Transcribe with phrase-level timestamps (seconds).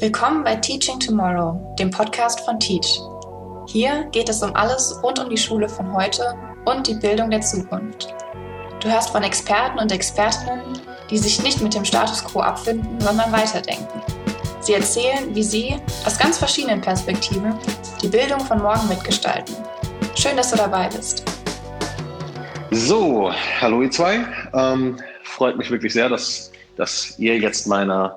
[0.00, 3.00] Willkommen bei Teaching Tomorrow, dem Podcast von Teach.
[3.66, 6.36] Hier geht es um alles rund um die Schule von heute
[6.66, 8.14] und die Bildung der Zukunft.
[8.78, 10.78] Du hörst von Experten und Expertinnen,
[11.10, 14.00] die sich nicht mit dem Status quo abfinden, sondern weiterdenken.
[14.60, 15.74] Sie erzählen, wie sie
[16.06, 17.58] aus ganz verschiedenen Perspektiven
[18.00, 19.56] die Bildung von morgen mitgestalten.
[20.14, 21.24] Schön, dass du dabei bist.
[22.70, 24.24] So, hallo ihr zwei.
[24.54, 28.16] Ähm, freut mich wirklich sehr, dass, dass ihr jetzt meine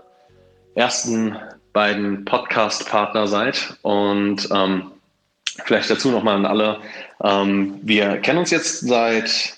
[0.75, 1.35] ersten
[1.73, 3.77] beiden Podcast-Partner seid.
[3.81, 4.91] Und ähm,
[5.65, 6.79] vielleicht dazu nochmal an alle.
[7.23, 9.57] Ähm, wir kennen uns jetzt seit,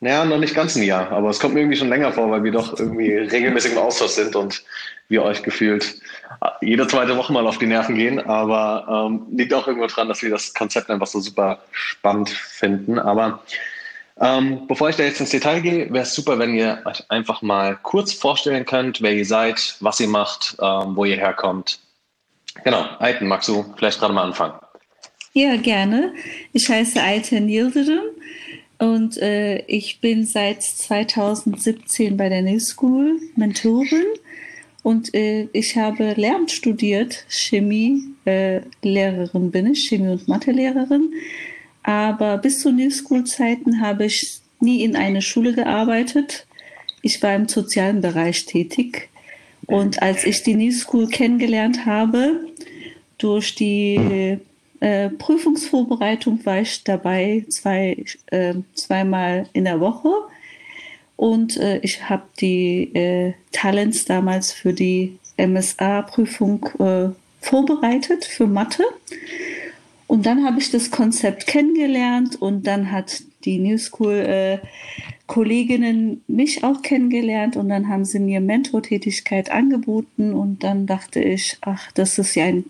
[0.00, 2.44] naja, noch nicht ganz ein Jahr, aber es kommt mir irgendwie schon länger vor, weil
[2.44, 4.62] wir doch irgendwie regelmäßig im Austausch sind und
[5.08, 6.00] wir euch gefühlt
[6.60, 8.20] jede zweite Woche mal auf die Nerven gehen.
[8.20, 12.98] Aber ähm, liegt auch irgendwo dran, dass wir das Konzept einfach so super spannend finden.
[12.98, 13.42] Aber
[14.20, 17.42] ähm, bevor ich da jetzt ins Detail gehe, wäre es super, wenn ihr euch einfach
[17.42, 21.80] mal kurz vorstellen könnt, wer ihr seid, was ihr macht, ähm, wo ihr herkommt.
[22.62, 24.54] Genau, Aiten, magst du vielleicht gerade mal anfangen?
[25.32, 26.14] Ja, gerne.
[26.52, 28.04] Ich heiße Aiten Yildirim
[28.78, 34.06] und äh, ich bin seit 2017 bei der New School Mentorin
[34.84, 41.12] und äh, ich habe Lehramt studiert, Chemie, äh, Lehrerin bin ich, Chemie- und Mathelehrerin.
[41.84, 46.46] Aber bis zu New School-Zeiten habe ich nie in einer Schule gearbeitet.
[47.02, 49.10] Ich war im sozialen Bereich tätig.
[49.66, 52.40] Und als ich die New School kennengelernt habe,
[53.18, 54.38] durch die
[54.80, 60.10] äh, Prüfungsvorbereitung war ich dabei zwei, äh, zweimal in der Woche.
[61.16, 67.08] Und äh, ich habe die äh, Talents damals für die MSA-Prüfung äh,
[67.40, 68.84] vorbereitet für Mathe.
[70.06, 74.58] Und dann habe ich das Konzept kennengelernt und dann hat die New School äh,
[75.26, 81.56] Kolleginnen mich auch kennengelernt und dann haben sie mir Mentortätigkeit angeboten und dann dachte ich,
[81.62, 82.64] ach, das ist ja ein,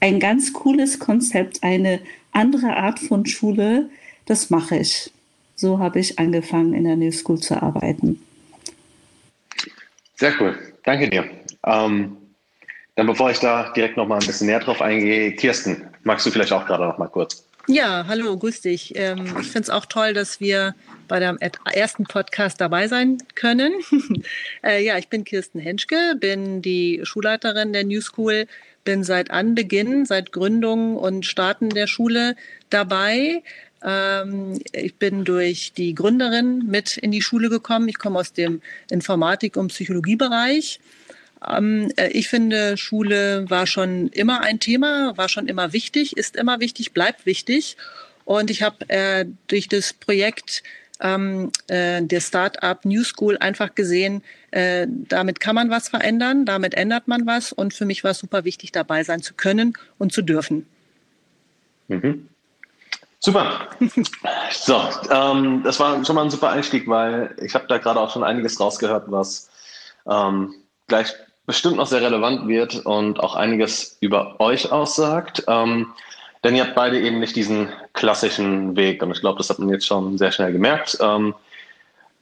[0.00, 2.00] ein ganz cooles Konzept, eine
[2.32, 3.90] andere Art von Schule,
[4.24, 5.12] das mache ich.
[5.54, 8.22] So habe ich angefangen, in der New School zu arbeiten.
[10.16, 11.24] Sehr cool, danke dir.
[11.66, 12.16] Ähm,
[12.98, 16.32] dann bevor ich da direkt noch mal ein bisschen näher drauf eingehe, Kirsten, magst du
[16.32, 17.44] vielleicht auch gerade noch mal kurz?
[17.68, 18.92] Ja, hallo, grüß dich.
[18.96, 20.74] Ähm, ich finde es auch toll, dass wir
[21.06, 23.72] bei dem ersten Podcast dabei sein können.
[24.64, 28.48] äh, ja, ich bin Kirsten Henschke, bin die Schulleiterin der New School,
[28.82, 32.34] bin seit Anbeginn, seit Gründung und Starten der Schule
[32.68, 33.44] dabei.
[33.80, 37.88] Ähm, ich bin durch die Gründerin mit in die Schule gekommen.
[37.88, 38.60] Ich komme aus dem
[38.90, 40.80] Informatik- und Psychologiebereich
[42.10, 46.92] ich finde, Schule war schon immer ein Thema, war schon immer wichtig, ist immer wichtig,
[46.92, 47.76] bleibt wichtig.
[48.24, 50.62] Und ich habe äh, durch das Projekt
[51.00, 56.74] ähm, äh, der Startup New School einfach gesehen, äh, damit kann man was verändern, damit
[56.74, 57.52] ändert man was.
[57.52, 60.66] Und für mich war es super wichtig, dabei sein zu können und zu dürfen.
[61.88, 62.28] Mhm.
[63.20, 63.68] Super.
[64.52, 68.12] so, ähm, das war schon mal ein super Einstieg, weil ich habe da gerade auch
[68.12, 69.50] schon einiges rausgehört, was
[70.08, 70.54] ähm,
[70.86, 71.14] gleich
[71.48, 75.42] bestimmt noch sehr relevant wird und auch einiges über euch aussagt.
[75.48, 75.86] Ähm,
[76.44, 79.70] denn ihr habt beide eben nicht diesen klassischen Weg und ich glaube, das hat man
[79.70, 80.98] jetzt schon sehr schnell gemerkt.
[81.00, 81.34] Ähm,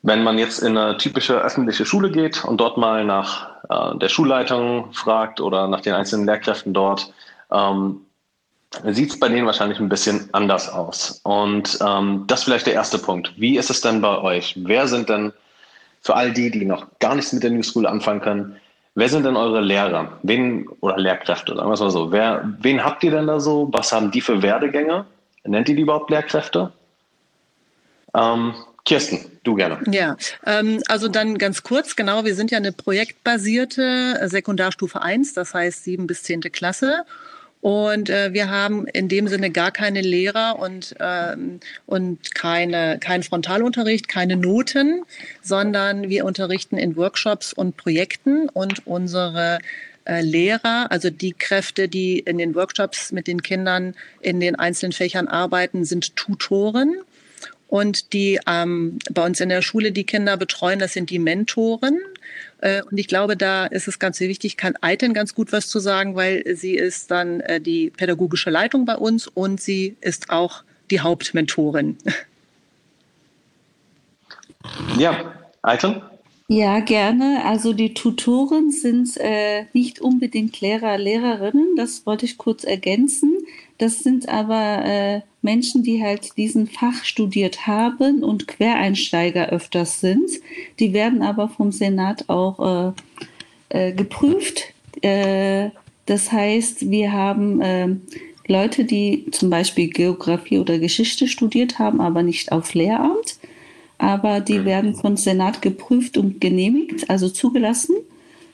[0.02, 4.08] wenn man jetzt in eine typische öffentliche Schule geht und dort mal nach äh, der
[4.08, 7.12] Schulleitung fragt oder nach den einzelnen Lehrkräften dort,
[7.50, 8.02] ähm,
[8.84, 11.20] sieht es bei denen wahrscheinlich ein bisschen anders aus.
[11.24, 13.32] Und ähm, das ist vielleicht der erste Punkt.
[13.36, 14.54] Wie ist es denn bei euch?
[14.56, 15.32] Wer sind denn
[16.00, 18.60] für all die, die noch gar nichts mit der New School anfangen können,
[18.98, 20.18] Wer sind denn eure Lehrer?
[20.22, 22.12] Wen, oder Lehrkräfte, sagen wir es mal so.
[22.12, 23.68] Wer, wen habt ihr denn da so?
[23.70, 25.04] Was haben die für Werdegänge?
[25.44, 26.72] Nennt ihr die überhaupt Lehrkräfte?
[28.14, 28.54] Ähm,
[28.86, 29.80] Kirsten, du gerne.
[29.90, 35.52] Ja, ähm, also dann ganz kurz, genau, wir sind ja eine projektbasierte Sekundarstufe 1, das
[35.52, 37.04] heißt sieben bis zehnte Klasse.
[37.66, 43.24] Und äh, wir haben in dem Sinne gar keine Lehrer und, ähm, und keine, kein
[43.24, 45.02] Frontalunterricht, keine Noten,
[45.42, 49.58] sondern wir unterrichten in Workshops und Projekten und unsere
[50.04, 54.92] äh, Lehrer, also die Kräfte, die in den Workshops mit den Kindern in den einzelnen
[54.92, 56.94] Fächern arbeiten, sind Tutoren.
[57.66, 61.98] Und die ähm, bei uns in der Schule die Kinder betreuen, das sind die Mentoren.
[62.60, 65.78] Äh, und ich glaube, da ist es ganz wichtig, kann Aiten ganz gut was zu
[65.78, 70.62] sagen, weil sie ist dann äh, die pädagogische Leitung bei uns und sie ist auch
[70.90, 71.96] die Hauptmentorin.
[74.98, 75.32] Ja,
[75.62, 76.02] Aiten?
[76.48, 77.44] Ja, gerne.
[77.44, 83.38] Also die Tutoren sind äh, nicht unbedingt Lehrer, Lehrerinnen, das wollte ich kurz ergänzen.
[83.78, 90.30] Das sind aber äh, Menschen, die halt diesen Fach studiert haben und Quereinsteiger öfters sind.
[90.80, 92.94] Die werden aber vom Senat auch
[93.68, 94.72] äh, äh, geprüft.
[95.02, 95.70] Äh,
[96.06, 97.88] das heißt, wir haben äh,
[98.48, 103.38] Leute, die zum Beispiel Geografie oder Geschichte studiert haben, aber nicht auf Lehramt.
[103.98, 107.96] Aber die werden vom Senat geprüft und genehmigt, also zugelassen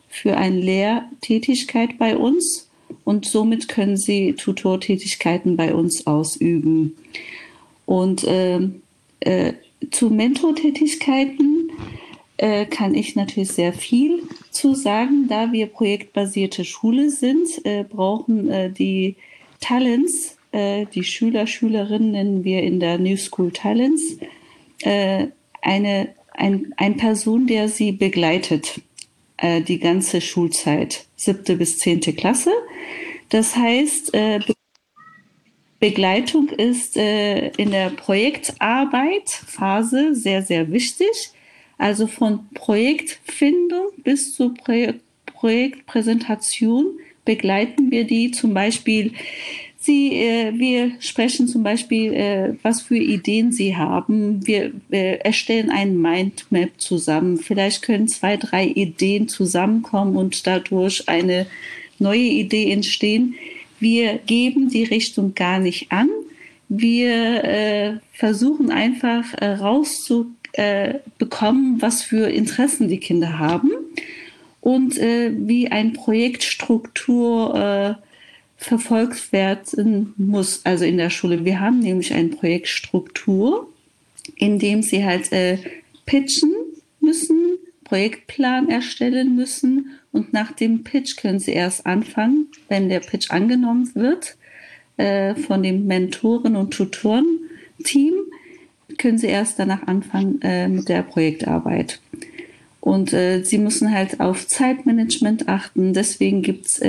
[0.08, 2.68] für eine Lehrtätigkeit bei uns.
[3.04, 6.96] Und somit können sie Tutortätigkeiten bei uns ausüben.
[7.86, 8.60] Und äh,
[9.20, 9.54] äh,
[9.90, 11.70] zu Mentortätigkeiten
[12.36, 15.26] äh, kann ich natürlich sehr viel zu sagen.
[15.28, 19.16] Da wir projektbasierte Schule sind, äh, brauchen äh, die
[19.60, 24.18] Talents, die Schüler, Schülerinnen nennen wir in der New School Talents,
[24.84, 25.32] eine,
[25.62, 28.82] ein, ein Person, der sie begleitet,
[29.42, 32.52] äh, die ganze Schulzeit, siebte bis zehnte Klasse.
[33.28, 34.40] Das heißt, äh,
[35.80, 41.32] Begleitung ist äh, in der Projektarbeitphase sehr, sehr wichtig.
[41.76, 49.12] Also von Projektfindung bis zur Projek Projektpräsentation begleiten wir die zum Beispiel.
[49.84, 54.46] Sie, äh, wir sprechen zum Beispiel, äh, was für Ideen Sie haben.
[54.46, 57.38] Wir äh, erstellen ein Mindmap zusammen.
[57.38, 61.46] Vielleicht können zwei, drei Ideen zusammenkommen und dadurch eine
[61.98, 63.34] neue Idee entstehen.
[63.80, 66.08] Wir geben die Richtung gar nicht an.
[66.68, 73.72] Wir äh, versuchen einfach äh, rauszubekommen, was für Interessen die Kinder haben
[74.60, 77.94] und äh, wie ein Projektstruktur äh,
[78.62, 81.44] verfolgt werden muss, also in der Schule.
[81.44, 83.68] Wir haben nämlich eine Projektstruktur,
[84.36, 85.58] in dem sie halt äh,
[86.06, 86.52] pitchen
[87.00, 93.30] müssen, Projektplan erstellen müssen und nach dem Pitch können sie erst anfangen, wenn der Pitch
[93.30, 94.36] angenommen wird
[94.96, 98.14] äh, von dem Mentoren- und Tutoren-Team,
[98.98, 102.00] können sie erst danach anfangen äh, mit der Projektarbeit.
[102.80, 105.94] Und äh, sie müssen halt auf Zeitmanagement achten.
[105.94, 106.82] Deswegen gibt es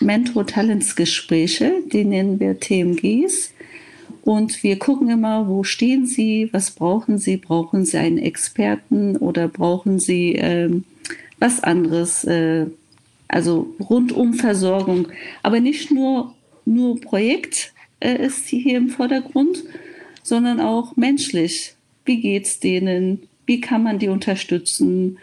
[0.00, 3.52] Mentor-Talents-Gespräche, die nennen wir TMGs.
[4.22, 7.36] Und wir gucken immer, wo stehen Sie, was brauchen Sie?
[7.36, 10.84] Brauchen Sie einen Experten oder brauchen Sie ähm,
[11.38, 12.24] was anderes?
[12.24, 12.66] Äh,
[13.28, 15.08] also rundum Versorgung.
[15.42, 19.64] Aber nicht nur, nur Projekt äh, ist hier im Vordergrund,
[20.22, 21.74] sondern auch menschlich.
[22.04, 23.28] Wie geht's denen?
[23.46, 25.18] Wie kann man die unterstützen?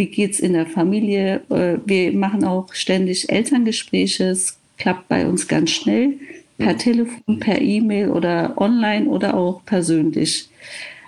[0.00, 1.42] Wie geht es in der Familie?
[1.50, 4.30] Äh, wir machen auch ständig Elterngespräche.
[4.30, 6.14] Es klappt bei uns ganz schnell
[6.56, 10.48] per Telefon, per E-Mail oder online oder auch persönlich.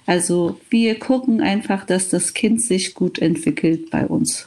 [0.04, 4.46] Also wir gucken einfach, dass das Kind sich gut entwickelt bei uns.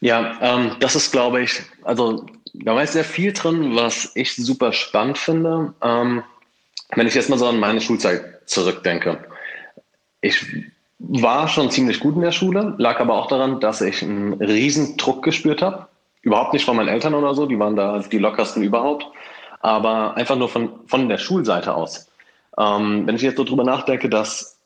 [0.00, 2.24] Ja, ähm, das ist, glaube ich, also
[2.54, 5.74] da war sehr viel drin, was ich super spannend finde.
[5.82, 6.22] Ähm,
[6.96, 9.22] wenn ich jetzt mal so an meine Schulzeit zurückdenke
[10.20, 10.44] ich
[11.00, 14.96] war schon ziemlich gut in der Schule, lag aber auch daran, dass ich einen riesen
[14.98, 15.86] Druck gespürt habe.
[16.22, 19.06] Überhaupt nicht von meinen Eltern oder so, die waren da die lockersten überhaupt,
[19.60, 22.10] aber einfach nur von, von der Schulseite aus.
[22.58, 24.58] Ähm, wenn ich jetzt so drüber nachdenke, dass,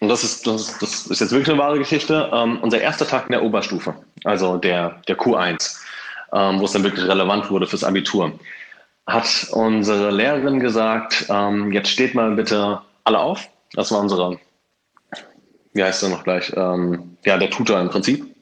[0.00, 3.26] und das ist, das, das ist jetzt wirklich eine wahre Geschichte, ähm, unser erster Tag
[3.26, 3.94] in der Oberstufe,
[4.24, 5.78] also der, der Q1,
[6.32, 8.32] ähm, wo es dann wirklich relevant wurde fürs Abitur,
[9.06, 14.38] hat unsere Lehrerin gesagt, ähm, jetzt steht mal bitte alle auf das war unsere,
[15.76, 16.52] wie heißt er noch gleich?
[16.56, 18.22] Ähm, ja, der Tutor im Prinzip.
[18.22, 18.32] Ein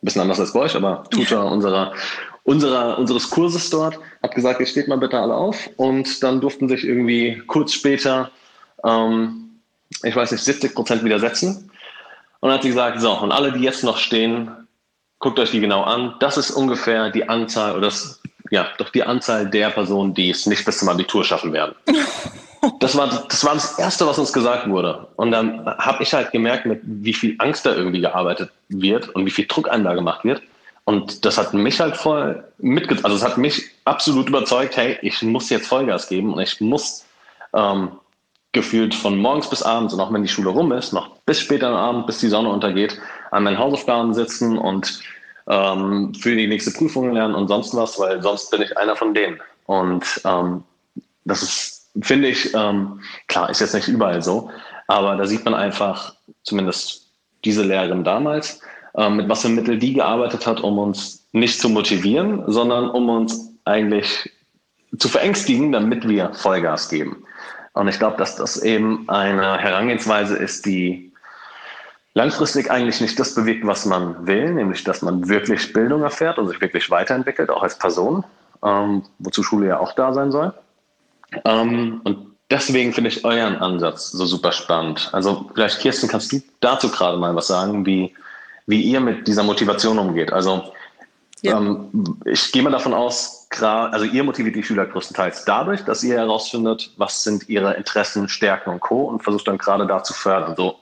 [0.00, 1.50] bisschen anders als bei euch, aber Tutor ja.
[1.50, 1.92] unserer,
[2.42, 5.70] unserer, unseres Kurses dort hat gesagt, ihr steht mal bitte alle auf.
[5.76, 8.30] Und dann durften sich irgendwie kurz später,
[8.84, 9.60] ähm,
[10.02, 11.70] ich weiß nicht, 70 Prozent widersetzen.
[12.40, 14.50] Und dann hat sie gesagt, so, und alle, die jetzt noch stehen,
[15.18, 16.14] guckt euch die genau an.
[16.20, 20.46] Das ist ungefähr die Anzahl oder das, ja, doch die Anzahl der Personen, die es
[20.46, 21.74] nicht bis zum Abitur schaffen werden.
[22.80, 25.06] Das war, das war das Erste, was uns gesagt wurde.
[25.16, 29.26] Und dann habe ich halt gemerkt, mit wie viel Angst da irgendwie gearbeitet wird und
[29.26, 30.42] wie viel Druck einem da gemacht wird.
[30.84, 33.04] Und das hat mich halt voll mitgezogen.
[33.06, 37.06] Also es hat mich absolut überzeugt, hey, ich muss jetzt Vollgas geben und ich muss
[37.54, 37.92] ähm,
[38.52, 41.68] gefühlt von morgens bis abends und auch wenn die Schule rum ist, noch bis später
[41.68, 42.98] am Abend, bis die Sonne untergeht,
[43.30, 45.00] an meinen Hausaufgaben sitzen und
[45.48, 49.12] ähm, für die nächste Prüfung lernen und sonst was, weil sonst bin ich einer von
[49.12, 49.40] denen.
[49.66, 50.62] Und ähm,
[51.24, 54.50] das ist finde ich, ähm, klar, ist jetzt nicht überall so,
[54.86, 57.10] aber da sieht man einfach, zumindest
[57.44, 58.60] diese Lehrerin damals,
[58.96, 63.08] ähm, mit was für Mitteln die gearbeitet hat, um uns nicht zu motivieren, sondern um
[63.08, 64.30] uns eigentlich
[64.98, 67.24] zu verängstigen, damit wir Vollgas geben.
[67.72, 71.12] Und ich glaube, dass das eben eine Herangehensweise ist, die
[72.14, 76.48] langfristig eigentlich nicht das bewegt, was man will, nämlich dass man wirklich Bildung erfährt und
[76.48, 78.24] sich wirklich weiterentwickelt, auch als Person,
[78.62, 80.54] ähm, wozu Schule ja auch da sein soll.
[81.44, 85.10] Ähm, und deswegen finde ich euren Ansatz so super spannend.
[85.12, 88.14] Also vielleicht, Kirsten, kannst du dazu gerade mal was sagen, wie
[88.66, 90.32] wie ihr mit dieser Motivation umgeht.
[90.32, 90.72] Also
[91.42, 91.58] ja.
[91.58, 96.16] ähm, ich gehe mal davon aus, also ihr motiviert die Schüler größtenteils dadurch, dass ihr
[96.16, 99.04] herausfindet, was sind ihre Interessen, Stärken und Co.
[99.04, 100.54] und versucht dann gerade da zu fördern.
[100.56, 100.76] So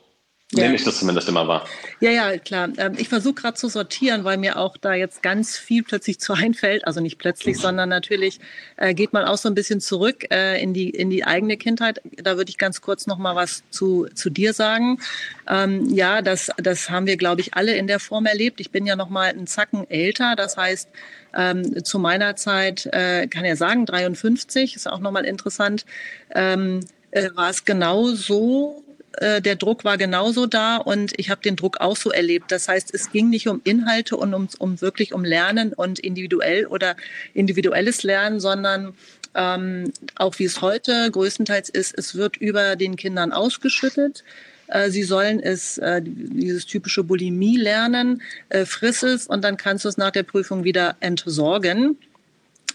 [0.54, 0.64] ja.
[0.64, 1.66] Nehme ich das zumindest immer wahr.
[2.00, 2.68] Ja, ja, klar.
[2.76, 6.34] Ähm, ich versuche gerade zu sortieren, weil mir auch da jetzt ganz viel plötzlich zu
[6.34, 6.86] einfällt.
[6.86, 7.60] Also nicht plötzlich, mhm.
[7.60, 8.38] sondern natürlich
[8.76, 12.02] äh, geht man auch so ein bisschen zurück äh, in, die, in die eigene Kindheit.
[12.22, 14.98] Da würde ich ganz kurz noch mal was zu, zu dir sagen.
[15.48, 18.60] Ähm, ja, das, das haben wir, glaube ich, alle in der Form erlebt.
[18.60, 20.36] Ich bin ja noch mal einen Zacken älter.
[20.36, 20.88] Das heißt,
[21.34, 25.86] ähm, zu meiner Zeit, äh, kann ja sagen, 53, ist auch noch mal interessant,
[26.34, 26.80] ähm,
[27.10, 28.82] äh, war es genau so,
[29.18, 32.50] äh, der Druck war genauso da und ich habe den Druck auch so erlebt.
[32.50, 36.66] Das heißt, es ging nicht um Inhalte und um, um wirklich um Lernen und individuell
[36.66, 36.96] oder
[37.34, 38.94] individuelles Lernen, sondern
[39.34, 44.24] ähm, auch wie es heute größtenteils ist, es wird über den Kindern ausgeschüttet.
[44.68, 49.84] Äh, sie sollen es, äh, dieses typische Bulimie lernen, äh, friss es und dann kannst
[49.84, 51.98] du es nach der Prüfung wieder entsorgen.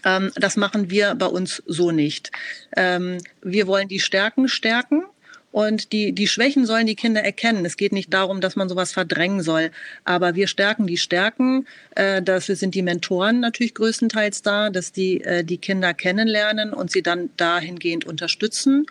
[0.04, 2.30] Ähm, das machen wir bei uns so nicht.
[2.76, 5.04] Ähm, wir wollen die Stärken stärken
[5.50, 7.64] und die, die Schwächen sollen die Kinder erkennen.
[7.64, 9.70] Es geht nicht darum, dass man sowas verdrängen soll.
[10.04, 11.66] Aber wir stärken die Stärken.
[11.94, 16.90] Äh, dafür sind die Mentoren natürlich größtenteils da, dass die äh, die Kinder kennenlernen und
[16.90, 18.86] sie dann dahingehend unterstützen.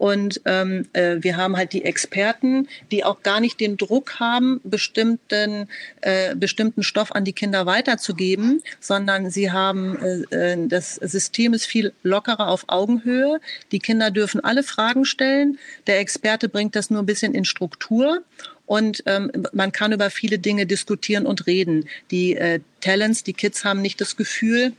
[0.00, 4.58] Und ähm, äh, wir haben halt die Experten, die auch gar nicht den Druck haben,
[4.64, 5.68] bestimmten,
[6.00, 9.98] äh, bestimmten Stoff an die Kinder weiterzugeben, sondern sie haben,
[10.30, 13.42] äh, äh, das System ist viel lockerer auf Augenhöhe.
[13.72, 15.58] Die Kinder dürfen alle Fragen stellen.
[15.86, 18.22] Der Experte bringt das nur ein bisschen in Struktur
[18.64, 21.90] und ähm, man kann über viele Dinge diskutieren und reden.
[22.10, 24.72] Die äh, Talents, die Kids haben nicht das Gefühl,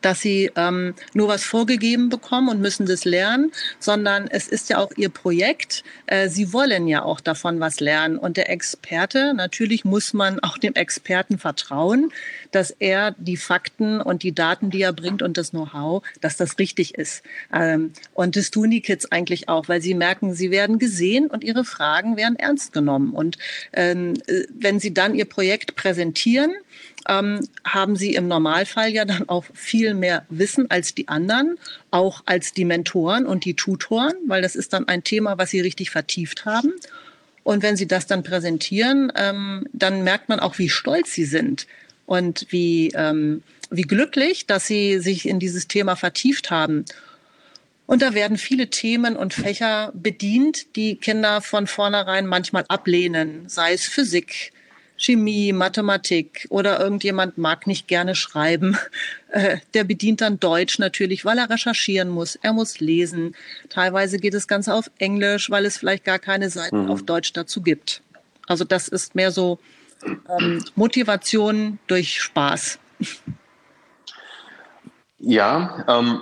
[0.00, 4.78] dass sie ähm, nur was vorgegeben bekommen und müssen das lernen, sondern es ist ja
[4.78, 5.84] auch ihr Projekt.
[6.06, 8.18] Äh, sie wollen ja auch davon was lernen.
[8.18, 12.12] Und der Experte, natürlich muss man auch dem Experten vertrauen,
[12.50, 16.58] dass er die Fakten und die Daten, die er bringt und das Know-how, dass das
[16.58, 17.22] richtig ist.
[17.52, 21.44] Ähm, und das tun die Kids eigentlich auch, weil sie merken, sie werden gesehen und
[21.44, 23.12] ihre Fragen werden ernst genommen.
[23.12, 23.38] Und
[23.72, 26.52] ähm, äh, wenn sie dann ihr Projekt präsentieren,
[27.08, 31.58] ähm, haben sie im Normalfall ja dann auch viel mehr Wissen als die anderen,
[31.90, 35.60] auch als die Mentoren und die Tutoren, weil das ist dann ein Thema, was sie
[35.60, 36.72] richtig vertieft haben.
[37.44, 41.66] Und wenn sie das dann präsentieren, ähm, dann merkt man auch, wie stolz sie sind
[42.06, 46.84] und wie, ähm, wie glücklich, dass sie sich in dieses Thema vertieft haben.
[47.86, 53.72] Und da werden viele Themen und Fächer bedient, die Kinder von vornherein manchmal ablehnen, sei
[53.72, 54.51] es Physik,
[55.02, 58.76] Chemie, Mathematik oder irgendjemand mag nicht gerne schreiben.
[59.34, 62.36] Äh, der bedient dann Deutsch natürlich, weil er recherchieren muss.
[62.36, 63.34] Er muss lesen.
[63.70, 66.90] Teilweise geht das Ganze auf Englisch, weil es vielleicht gar keine Seiten mhm.
[66.90, 68.02] auf Deutsch dazu gibt.
[68.46, 69.58] Also das ist mehr so
[70.38, 72.78] ähm, Motivation durch Spaß.
[75.24, 76.20] Ja, ähm,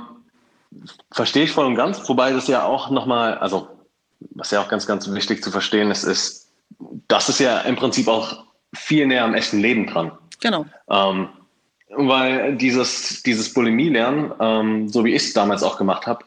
[1.11, 2.07] verstehe ich voll und ganz.
[2.07, 3.69] Wobei das ja auch nochmal, also
[4.33, 6.51] was ja auch ganz, ganz wichtig zu verstehen ist, ist,
[7.09, 8.45] das ist ja im Prinzip auch
[8.75, 10.13] viel näher am echten Leben dran.
[10.41, 10.67] Genau.
[10.89, 11.29] Ähm,
[11.91, 16.25] weil dieses, dieses Bulimie-Lernen, ähm, so wie ich es damals auch gemacht habe,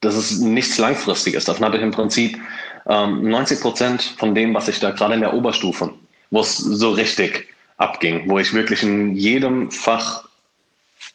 [0.00, 1.44] das ist nichts Langfristiges.
[1.44, 2.38] Davon habe ich im Prinzip
[2.86, 5.92] ähm, 90 Prozent von dem, was ich da gerade in der Oberstufe,
[6.30, 10.24] wo es so richtig abging, wo ich wirklich in jedem Fach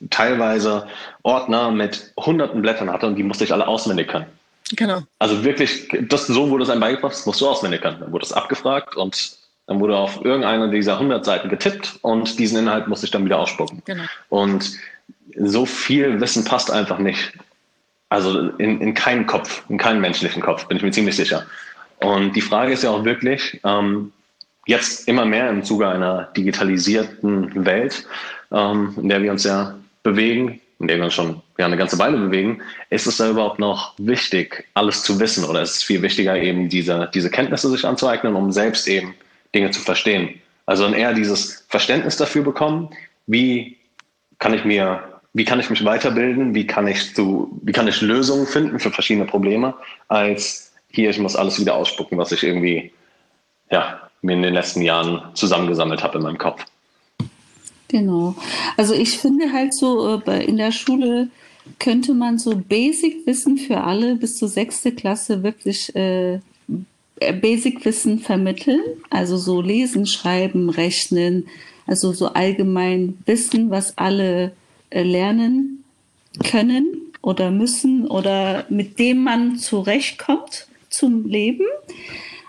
[0.10, 0.88] teilweise
[1.24, 4.26] Ordner mit hunderten Blättern hatte und die musste ich alle auswendig können.
[4.76, 5.02] Genau.
[5.20, 8.00] Also wirklich, das, so wurde es einem beigebracht, das musst du auswendig können.
[8.00, 12.60] Dann wurde es abgefragt und dann wurde auf irgendeine dieser 100 Seiten getippt und diesen
[12.60, 13.82] Inhalt musste ich dann wieder ausspucken.
[13.86, 14.04] Genau.
[14.30, 14.78] Und
[15.38, 17.34] so viel Wissen passt einfach nicht.
[18.10, 21.46] Also in, in keinen Kopf, in keinen menschlichen Kopf, bin ich mir ziemlich sicher.
[22.00, 24.12] Und die Frage ist ja auch wirklich, ähm,
[24.68, 28.06] jetzt immer mehr im Zuge einer digitalisierten Welt,
[28.52, 31.98] ähm, in der wir uns ja bewegen, in der wir uns schon ja, eine ganze
[31.98, 35.46] Weile bewegen, ist es da überhaupt noch wichtig, alles zu wissen?
[35.46, 39.16] Oder ist es viel wichtiger, eben diese, diese Kenntnisse sich anzueignen, um selbst eben
[39.56, 40.42] Dinge zu verstehen.
[40.68, 42.90] Also eher dieses Verständnis dafür bekommen,
[43.26, 43.78] wie
[44.38, 45.02] kann ich mir,
[45.34, 48.92] wie kann ich mich weiterbilden, wie kann ich zu, wie kann ich Lösungen finden für
[48.92, 49.74] verschiedene Probleme,
[50.08, 52.92] als hier, ich muss alles wieder ausspucken, was ich irgendwie,
[53.72, 56.64] ja, mir in den letzten Jahren zusammengesammelt habe in meinem Kopf.
[57.88, 58.36] Genau.
[58.78, 61.30] Also ich finde halt so, äh, in der Schule
[61.80, 66.40] könnte man so Basic-Wissen für alle bis zur sechste Klasse wirklich äh,
[67.20, 71.48] Basic-Wissen vermitteln, also so lesen, schreiben, rechnen,
[71.88, 74.52] also so allgemein Wissen, was alle
[74.90, 75.84] äh, lernen
[76.50, 81.66] können oder müssen oder mit dem man zurechtkommt zum Leben.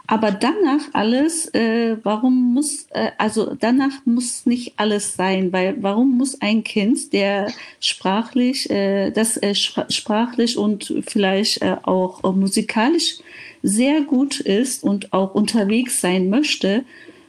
[0.09, 6.17] Aber danach alles, äh, warum muss, äh, also danach muss nicht alles sein, weil warum
[6.17, 13.19] muss ein Kind, der sprachlich, äh, das äh, sprachlich und vielleicht äh, auch äh, musikalisch
[13.63, 16.85] sehr gut ist und auch unterwegs sein möchte,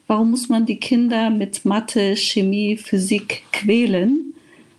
[0.08, 4.34] warum muss man die Kinder mit Mathe, Chemie, Physik quälen?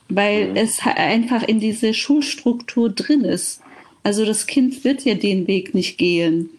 [0.09, 0.57] Weil mhm.
[0.57, 3.61] es einfach in diese Schulstruktur drin ist.
[4.03, 6.51] Also das Kind wird ja den Weg nicht gehen.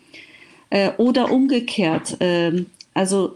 [0.69, 2.17] Äh, oder umgekehrt.
[2.19, 3.35] Ähm, also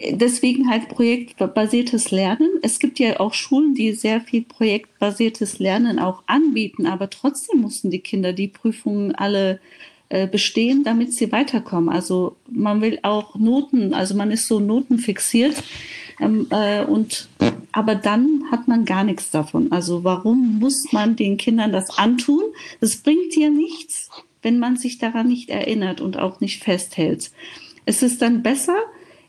[0.00, 2.48] deswegen halt projektbasiertes Lernen.
[2.62, 7.90] Es gibt ja auch Schulen, die sehr viel projektbasiertes Lernen auch anbieten, aber trotzdem mussten
[7.90, 9.58] die Kinder die Prüfungen alle äh,
[10.08, 11.88] bestehen, damit sie weiterkommen.
[11.88, 15.62] Also man will auch Noten, also man ist so notenfixiert.
[16.20, 17.28] Ähm, äh, und
[17.72, 19.72] aber dann hat man gar nichts davon.
[19.72, 22.42] Also warum muss man den Kindern das antun?
[22.80, 24.10] Das bringt ja nichts
[24.44, 27.32] wenn man sich daran nicht erinnert und auch nicht festhält.
[27.86, 28.76] Es ist dann besser,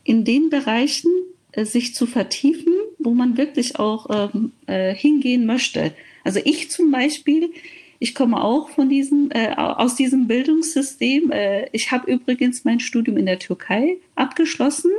[0.04, 1.10] in den Bereichen
[1.52, 5.92] äh, sich zu vertiefen, wo man wirklich auch ähm, äh, hingehen möchte.
[6.22, 7.50] Also ich zum Beispiel,
[7.98, 11.30] ich komme auch von diesem, äh, aus diesem Bildungssystem.
[11.30, 14.90] Äh, ich habe übrigens mein Studium in der Türkei abgeschlossen.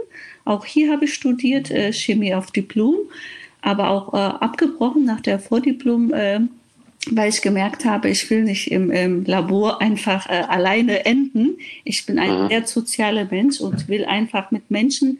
[0.45, 2.95] Auch hier habe ich studiert äh, Chemie auf Diplom,
[3.61, 6.11] aber auch äh, abgebrochen nach der Vordiplom
[7.11, 11.57] weil ich gemerkt habe, ich will nicht im, im Labor einfach äh, alleine enden.
[11.83, 12.47] Ich bin ein mhm.
[12.49, 15.19] sehr sozialer Mensch und will einfach mit Menschen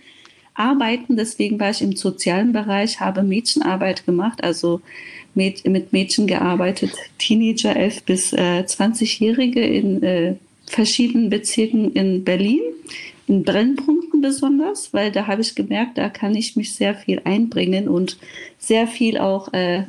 [0.53, 1.15] arbeiten.
[1.15, 4.81] Deswegen war ich im sozialen Bereich, habe Mädchenarbeit gemacht, also
[5.37, 12.61] mit, mit Mädchen gearbeitet, Teenager, 11 bis äh, 20-Jährige in äh, verschiedenen Bezirken in Berlin,
[13.27, 17.87] in Brennpunkten besonders, weil da habe ich gemerkt, da kann ich mich sehr viel einbringen
[17.87, 18.17] und
[18.57, 19.83] sehr viel auch äh,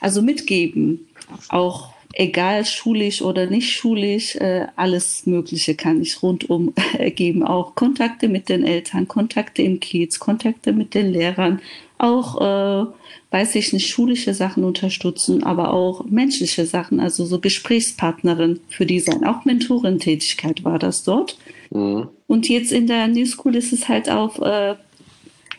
[0.00, 1.06] also mitgeben.
[1.50, 6.72] Auch egal schulisch oder nicht schulisch, äh, alles Mögliche kann ich rundum
[7.14, 7.42] geben.
[7.42, 11.60] Auch Kontakte mit den Eltern, Kontakte im Kiez, Kontakte mit den Lehrern,
[12.02, 12.86] auch, äh,
[13.30, 19.00] weiß ich nicht, schulische Sachen unterstützen, aber auch menschliche Sachen, also so Gesprächspartnerin für die
[19.00, 19.24] sein.
[19.24, 21.38] Auch Mentorentätigkeit war das dort.
[21.70, 22.08] Mhm.
[22.26, 24.74] Und jetzt in der New School ist es halt auf, äh,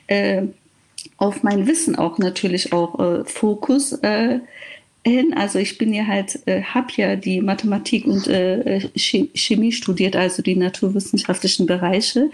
[0.08, 0.44] äh,
[1.18, 4.39] auf mein Wissen auch natürlich auch äh, Fokus äh,
[5.06, 5.34] hin.
[5.34, 10.41] Also ich bin ja halt, äh, habe ja die Mathematik und äh, Chemie studiert, also
[10.41, 12.30] die naturwissenschaftlichen Bereiche.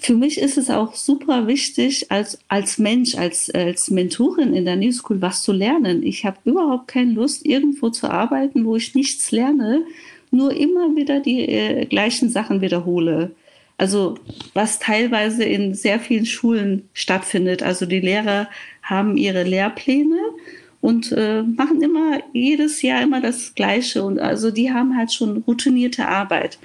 [0.00, 4.76] Für mich ist es auch super wichtig, als, als Mensch, als, als Mentorin in der
[4.76, 6.04] New School was zu lernen.
[6.04, 9.82] Ich habe überhaupt keine Lust, irgendwo zu arbeiten, wo ich nichts lerne,
[10.30, 13.32] nur immer wieder die äh, gleichen Sachen wiederhole.
[13.76, 14.16] Also
[14.54, 17.62] was teilweise in sehr vielen Schulen stattfindet.
[17.62, 18.48] Also die Lehrer
[18.82, 20.18] haben ihre Lehrpläne
[20.80, 24.04] und äh, machen immer jedes Jahr immer das Gleiche.
[24.04, 26.58] Und also die haben halt schon routinierte Arbeit.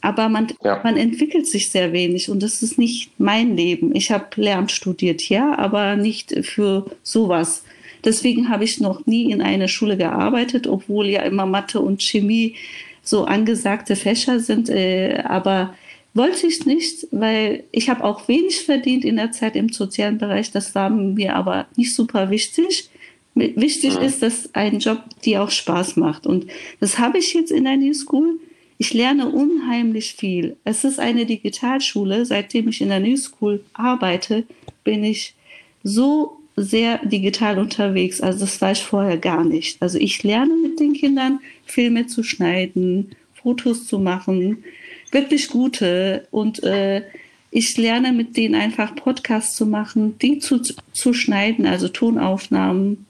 [0.00, 0.80] Aber man, ja.
[0.82, 3.94] man entwickelt sich sehr wenig und das ist nicht mein Leben.
[3.94, 7.64] Ich habe Lehramt studiert, ja, aber nicht für sowas.
[8.04, 12.54] Deswegen habe ich noch nie in einer Schule gearbeitet, obwohl ja immer Mathe und Chemie
[13.02, 14.68] so angesagte Fächer sind.
[14.68, 15.74] Äh, aber
[16.14, 20.50] wollte ich nicht, weil ich habe auch wenig verdient in der Zeit im sozialen Bereich.
[20.50, 22.88] Das war mir aber nicht super wichtig.
[23.34, 24.00] Wichtig ja.
[24.00, 26.26] ist, dass ein Job dir auch Spaß macht.
[26.26, 26.46] Und
[26.80, 28.40] das habe ich jetzt in der New School.
[28.78, 30.56] Ich lerne unheimlich viel.
[30.64, 32.26] Es ist eine Digitalschule.
[32.26, 34.44] Seitdem ich in der New School arbeite,
[34.84, 35.34] bin ich
[35.82, 38.20] so sehr digital unterwegs.
[38.20, 39.80] Also das war ich vorher gar nicht.
[39.80, 44.64] Also ich lerne mit den Kindern, Filme zu schneiden, Fotos zu machen,
[45.10, 46.26] wirklich gute.
[46.30, 47.02] Und äh,
[47.50, 50.60] ich lerne mit denen einfach Podcasts zu machen, die zu,
[50.92, 53.05] zu schneiden, also Tonaufnahmen,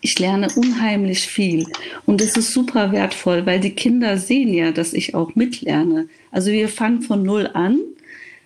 [0.00, 1.66] ich lerne unheimlich viel
[2.06, 6.08] und es ist super wertvoll, weil die Kinder sehen ja, dass ich auch mitlerne.
[6.30, 7.78] Also wir fangen von null an.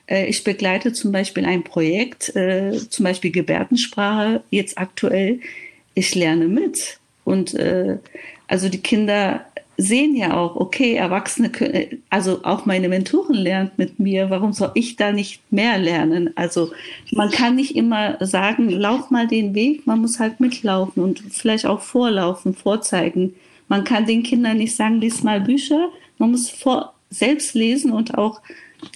[0.06, 5.40] Äh, ich begleite zum Beispiel ein Projekt, äh, zum Beispiel Gebärdensprache, jetzt aktuell.
[5.94, 6.98] Ich lerne mit.
[7.24, 7.98] Und äh,
[8.46, 9.44] also die Kinder
[9.80, 14.72] sehen ja auch, okay, Erwachsene können, also auch meine Mentoren lernt mit mir, warum soll
[14.74, 16.30] ich da nicht mehr lernen?
[16.36, 16.72] Also
[17.12, 21.64] man kann nicht immer sagen, lauf mal den Weg, man muss halt mitlaufen und vielleicht
[21.64, 23.36] auch vorlaufen, vorzeigen.
[23.68, 28.18] Man kann den Kindern nicht sagen, lies mal Bücher, man muss vor, selbst lesen und
[28.18, 28.42] auch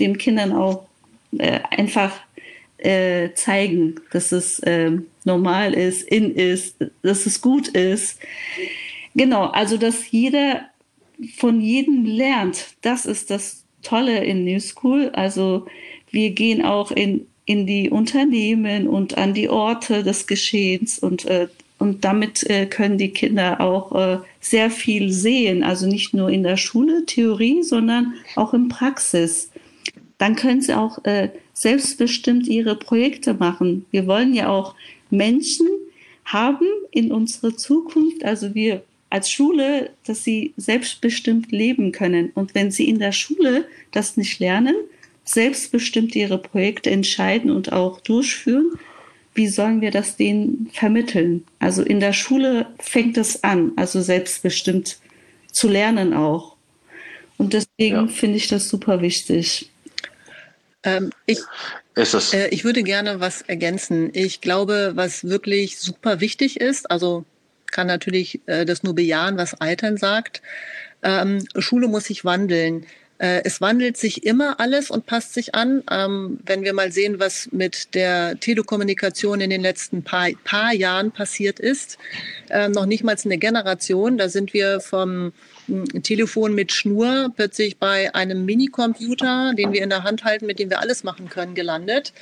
[0.01, 0.87] den Kindern auch
[1.39, 2.13] äh, einfach
[2.79, 4.91] äh, zeigen, dass es äh,
[5.25, 8.19] normal ist, in ist, dass es gut ist.
[9.15, 10.63] Genau, also dass jeder
[11.37, 12.75] von jedem lernt.
[12.83, 15.11] Das ist das Tolle in New School.
[15.13, 15.67] Also
[16.11, 21.49] wir gehen auch in, in die Unternehmen und an die Orte des Geschehens und, äh,
[21.79, 25.63] und damit äh, können die Kinder auch äh, sehr viel sehen.
[25.63, 29.51] Also nicht nur in der Schule, Theorie, sondern auch in Praxis.
[30.19, 33.87] dann können sie auch äh, selbstbestimmt ihre Projekte machen.
[33.91, 34.77] Wir wollen ja auch
[35.11, 35.67] Menschen
[36.25, 38.83] haben in unserer Zukunft, also wir
[39.13, 42.31] als Schule, dass sie selbstbestimmt leben können.
[42.31, 44.75] Und wenn sie in der Schule das nicht lernen,
[45.25, 48.71] selbstbestimmt ihre Projekte entscheiden und auch durchführen,
[49.35, 51.45] wie sollen wir das denen vermitteln?
[51.59, 54.99] Also in der Schule fängt es an, also selbstbestimmt
[55.51, 56.57] zu lernen auch.
[57.37, 58.07] Und deswegen ja.
[58.07, 59.71] finde ich das super wichtig.
[60.85, 61.39] Ähm, ich,
[61.97, 64.11] äh, ich würde gerne was ergänzen.
[64.15, 67.27] Ich glaube, was wirklich super wichtig ist, also
[67.73, 70.43] kann natürlich äh, das nur bejahen, was Altern sagt.
[71.03, 72.87] Ähm, Schule muss sich wandeln.
[73.23, 75.85] Äh, es wandelt sich immer alles und passt sich an.
[75.89, 81.13] Ähm, wenn wir mal sehen, was mit der Telekommunikation in den letzten paar, paar Jahren
[81.13, 81.99] passiert ist,
[82.51, 85.33] äh, noch nicht mal eine Generation, da sind wir vom
[86.03, 90.71] Telefon mit Schnur plötzlich bei einem Minicomputer, den wir in der Hand halten, mit dem
[90.71, 92.13] wir alles machen können, gelandet.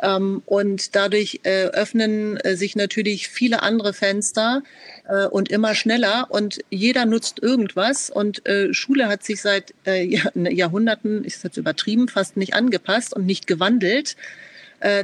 [0.00, 4.62] Ähm, und dadurch äh, öffnen äh, sich natürlich viele andere Fenster
[5.08, 9.74] äh, und immer schneller und jeder nutzt irgendwas und Schule hat sich seit
[10.34, 14.16] Jahrhunderten, ist jetzt übertrieben, fast nicht angepasst und nicht gewandelt.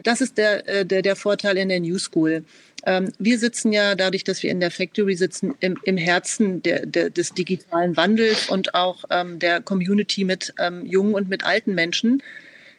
[0.02, 2.44] Das ist der, der, der Vorteil in der New School.
[2.86, 6.86] Ähm, wir sitzen ja dadurch, dass wir in der Factory sitzen, im, im Herzen der,
[6.86, 11.74] der, des digitalen Wandels und auch ähm, der Community mit ähm, jungen und mit alten
[11.74, 12.22] Menschen.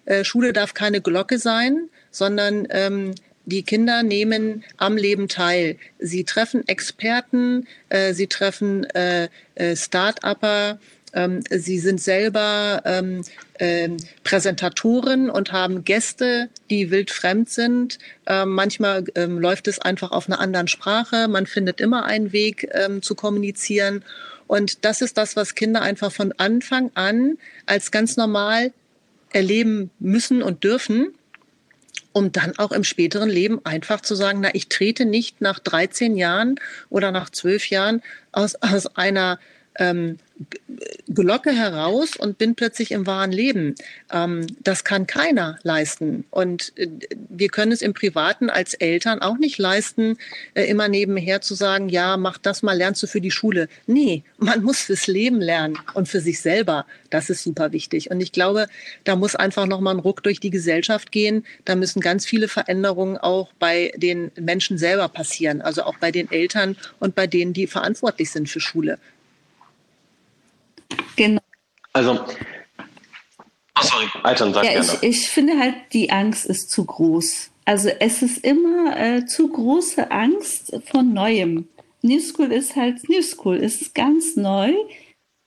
[0.05, 3.13] Äh, Schule darf keine Glocke sein, sondern ähm,
[3.45, 5.77] die Kinder nehmen am Leben teil.
[5.99, 10.79] Sie treffen Experten, äh, sie treffen äh, äh, Start-Upper,
[11.13, 13.23] ähm, sie sind selber ähm,
[13.59, 17.99] ähm, Präsentatoren und haben Gäste, die wildfremd sind.
[18.25, 21.27] Ähm, manchmal ähm, läuft es einfach auf einer anderen Sprache.
[21.27, 24.03] Man findet immer einen Weg ähm, zu kommunizieren.
[24.47, 28.71] Und das ist das, was Kinder einfach von Anfang an als ganz normal
[29.33, 31.13] erleben müssen und dürfen
[32.13, 36.15] um dann auch im späteren Leben einfach zu sagen, na, ich trete nicht nach 13
[36.15, 36.55] Jahren
[36.89, 39.39] oder nach 12 Jahren aus, aus einer
[39.77, 40.17] ähm,
[41.07, 43.75] Glocke heraus und bin plötzlich im wahren Leben.
[44.11, 46.25] Ähm, das kann keiner leisten.
[46.29, 46.87] Und äh,
[47.29, 50.17] wir können es im Privaten als Eltern auch nicht leisten,
[50.53, 53.67] äh, immer nebenher zu sagen, ja, mach das mal, lernst du für die Schule.
[53.87, 56.85] Nee, man muss fürs Leben lernen und für sich selber.
[57.09, 58.09] Das ist super wichtig.
[58.09, 58.67] Und ich glaube,
[59.03, 61.45] da muss einfach nochmal ein Ruck durch die Gesellschaft gehen.
[61.65, 65.61] Da müssen ganz viele Veränderungen auch bei den Menschen selber passieren.
[65.61, 68.97] Also auch bei den Eltern und bei denen, die verantwortlich sind für Schule.
[71.15, 71.41] Genau.
[71.93, 74.87] Also, oh sorry, Alter, sag ja, gerne.
[75.01, 77.51] Ich, ich finde halt, die Angst ist zu groß.
[77.65, 81.67] Also es ist immer äh, zu große Angst von Neuem.
[82.01, 84.73] New School ist halt New School, es ist ganz neu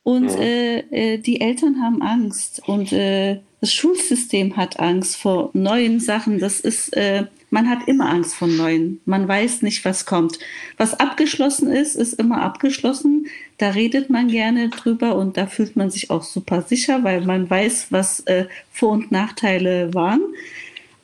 [0.04, 0.38] und ja.
[0.38, 0.78] äh,
[1.14, 6.38] äh, die Eltern haben Angst und äh, das Schulsystem hat Angst vor neuen Sachen.
[6.38, 9.00] Das ist, äh, man hat immer Angst vor neuen.
[9.04, 10.40] Man weiß nicht, was kommt.
[10.76, 13.28] Was abgeschlossen ist, ist immer abgeschlossen.
[13.58, 17.48] Da redet man gerne drüber und da fühlt man sich auch super sicher, weil man
[17.48, 20.20] weiß, was äh, Vor- und Nachteile waren.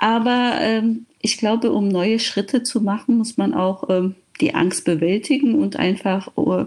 [0.01, 4.85] Aber ähm, ich glaube, um neue Schritte zu machen, muss man auch ähm, die Angst
[4.85, 6.65] bewältigen und einfach, uh,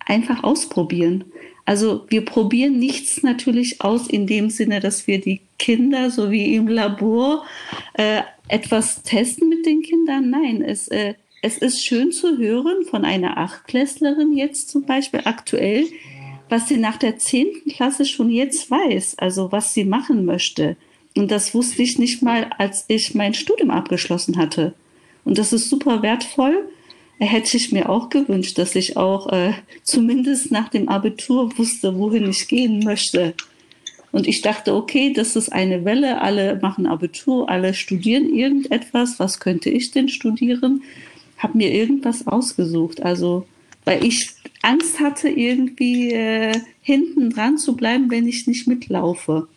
[0.00, 1.26] einfach ausprobieren.
[1.64, 6.54] Also wir probieren nichts natürlich aus in dem Sinne, dass wir die Kinder so wie
[6.54, 7.44] im Labor
[7.94, 10.28] äh, etwas testen mit den Kindern.
[10.28, 15.86] Nein, es, äh, es ist schön zu hören von einer Achtklässlerin jetzt zum Beispiel aktuell,
[16.50, 20.76] was sie nach der zehnten Klasse schon jetzt weiß, also was sie machen möchte.
[21.16, 24.74] Und das wusste ich nicht mal, als ich mein Studium abgeschlossen hatte.
[25.24, 26.68] Und das ist super wertvoll
[27.18, 32.28] hätte ich mir auch gewünscht, dass ich auch äh, zumindest nach dem Abitur wusste, wohin
[32.28, 33.34] ich gehen möchte.
[34.12, 39.40] Und ich dachte, okay, das ist eine Welle, alle machen Abitur, alle studieren irgendetwas, was
[39.40, 40.82] könnte ich denn studieren?
[41.38, 43.02] Habe mir irgendwas ausgesucht.
[43.02, 43.46] Also,
[43.84, 44.30] weil ich
[44.62, 49.48] Angst hatte, irgendwie äh, hinten dran zu bleiben, wenn ich nicht mitlaufe.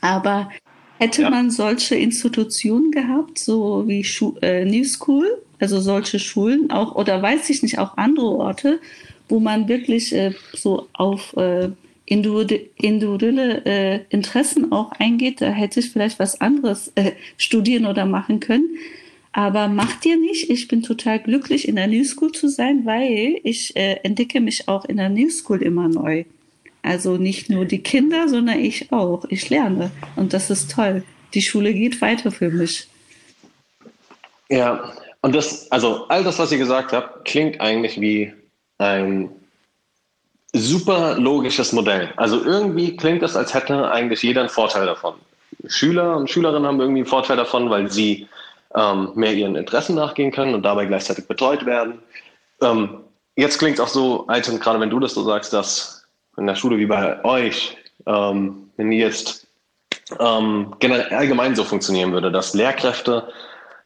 [0.00, 0.50] Aber
[0.98, 1.30] hätte ja.
[1.30, 5.26] man solche Institutionen gehabt, so wie Schu äh, New School,
[5.60, 8.80] also solche Schulen auch, oder weiß ich nicht, auch andere Orte,
[9.28, 11.70] wo man wirklich äh, so auf äh,
[12.06, 18.40] individuelle äh, Interessen auch eingeht, da hätte ich vielleicht was anderes äh, studieren oder machen
[18.40, 18.76] können.
[19.32, 20.48] Aber macht ihr nicht.
[20.48, 24.68] Ich bin total glücklich, in der New School zu sein, weil ich äh, entdecke mich
[24.68, 26.24] auch in der New School immer neu.
[26.84, 29.24] Also nicht nur die Kinder, sondern ich auch.
[29.30, 29.90] Ich lerne.
[30.16, 31.02] Und das ist toll.
[31.32, 32.88] Die Schule geht weiter für mich.
[34.50, 34.92] Ja,
[35.22, 38.30] und das, also all das, was ihr gesagt habt, klingt eigentlich wie
[38.76, 39.30] ein
[40.52, 42.12] super logisches Modell.
[42.16, 45.14] Also irgendwie klingt es, als hätte eigentlich jeder einen Vorteil davon.
[45.66, 48.28] Schüler und Schülerinnen haben irgendwie einen Vorteil davon, weil sie
[48.74, 52.00] ähm, mehr ihren Interessen nachgehen können und dabei gleichzeitig betreut werden.
[52.60, 53.00] Ähm,
[53.36, 55.93] jetzt klingt es auch so, Alten, gerade wenn du das so sagst, dass
[56.36, 59.46] in der Schule wie bei euch, ähm, wenn die jetzt
[60.20, 63.28] ähm, allgemein so funktionieren würde, dass Lehrkräfte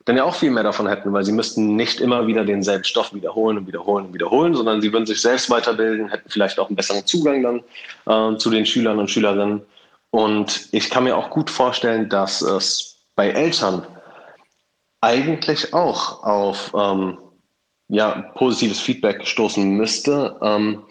[0.04, 3.12] dann ja auch viel mehr davon hätten, weil sie müssten nicht immer wieder denselben Stoff
[3.12, 6.76] wiederholen und wiederholen und wiederholen, sondern sie würden sich selbst weiterbilden, hätten vielleicht auch einen
[6.76, 9.61] besseren Zugang dann äh, zu den Schülern und Schülerinnen.
[10.11, 13.87] Und ich kann mir auch gut vorstellen, dass es bei Eltern
[15.02, 17.18] eigentlich auch auf ähm,
[17.88, 20.37] ja, positives Feedback stoßen müsste.
[20.40, 20.84] Ähm,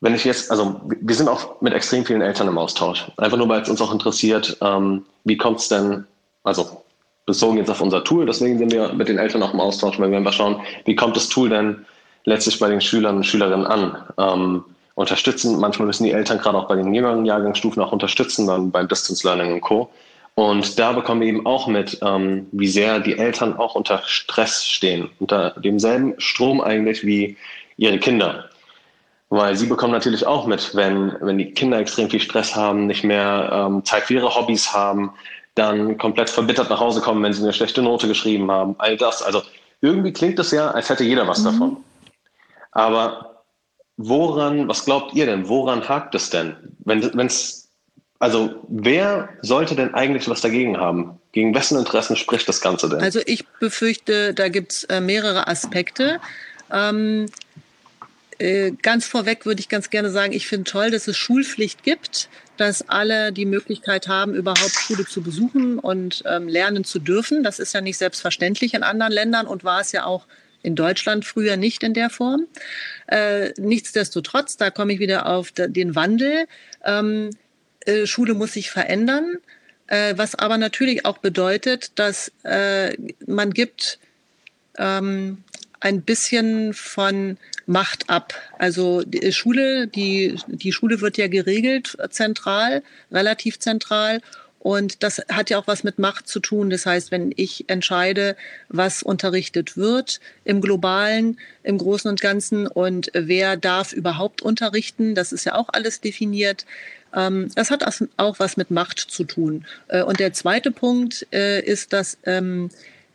[0.00, 3.06] wenn ich jetzt, also wir sind auch mit extrem vielen Eltern im Austausch.
[3.16, 6.06] Einfach nur, weil es uns auch interessiert, ähm, wie kommt es denn,
[6.44, 6.82] also
[7.26, 10.10] bezogen jetzt auf unser Tool, deswegen sind wir mit den Eltern auch im Austausch, weil
[10.10, 11.84] wir einfach schauen, wie kommt das Tool denn
[12.24, 13.96] letztlich bei den Schülern und Schülerinnen an.
[14.18, 18.72] Ähm, unterstützen, manchmal müssen die Eltern gerade auch bei den jüngeren Jahrgangsstufen auch unterstützen, dann
[18.72, 19.90] beim Distance Learning und Co.
[20.34, 24.64] Und da bekommen wir eben auch mit, ähm, wie sehr die Eltern auch unter Stress
[24.64, 27.36] stehen, unter demselben Strom eigentlich wie
[27.76, 28.47] ihre Kinder.
[29.30, 33.04] Weil sie bekommen natürlich auch mit, wenn, wenn die Kinder extrem viel Stress haben, nicht
[33.04, 35.12] mehr ähm, Zeit für ihre Hobbys haben,
[35.54, 38.74] dann komplett verbittert nach Hause kommen, wenn sie eine schlechte Note geschrieben haben.
[38.78, 39.22] All das.
[39.22, 39.42] Also
[39.80, 41.44] irgendwie klingt es ja, als hätte jeder was mhm.
[41.44, 41.76] davon.
[42.72, 43.42] Aber
[43.96, 45.48] woran, was glaubt ihr denn?
[45.48, 46.56] Woran hakt es denn?
[46.84, 47.68] Wenn es
[48.20, 51.20] also wer sollte denn eigentlich was dagegen haben?
[51.32, 53.00] Gegen wessen Interessen spricht das Ganze denn?
[53.00, 56.18] Also ich befürchte, da gibt es äh, mehrere Aspekte.
[56.72, 57.26] Ähm,
[58.38, 62.28] äh, ganz vorweg würde ich ganz gerne sagen, ich finde toll, dass es Schulpflicht gibt,
[62.56, 67.42] dass alle die Möglichkeit haben, überhaupt Schule zu besuchen und ähm, lernen zu dürfen.
[67.42, 70.26] Das ist ja nicht selbstverständlich in anderen Ländern und war es ja auch
[70.62, 72.46] in Deutschland früher nicht in der Form.
[73.06, 76.46] Äh, nichtsdestotrotz, da komme ich wieder auf den Wandel.
[76.84, 77.30] Ähm,
[77.86, 79.38] äh, Schule muss sich verändern,
[79.86, 82.96] äh, was aber natürlich auch bedeutet, dass äh,
[83.26, 83.98] man gibt
[84.76, 85.44] ähm,
[85.80, 87.36] ein bisschen von
[87.66, 88.34] Macht ab.
[88.58, 94.20] Also die Schule, die, die Schule wird ja geregelt zentral, relativ zentral.
[94.60, 96.68] Und das hat ja auch was mit Macht zu tun.
[96.68, 98.36] Das heißt, wenn ich entscheide,
[98.68, 105.32] was unterrichtet wird im globalen, im Großen und Ganzen und wer darf überhaupt unterrichten, das
[105.32, 106.66] ist ja auch alles definiert.
[107.14, 107.84] Ähm, das hat
[108.16, 109.64] auch was mit Macht zu tun.
[109.86, 112.70] Äh, und der zweite Punkt äh, ist, dass ähm,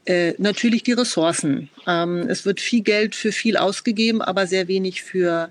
[0.05, 1.69] äh, natürlich die Ressourcen.
[1.87, 5.49] Ähm, es wird viel Geld für viel ausgegeben, aber sehr wenig für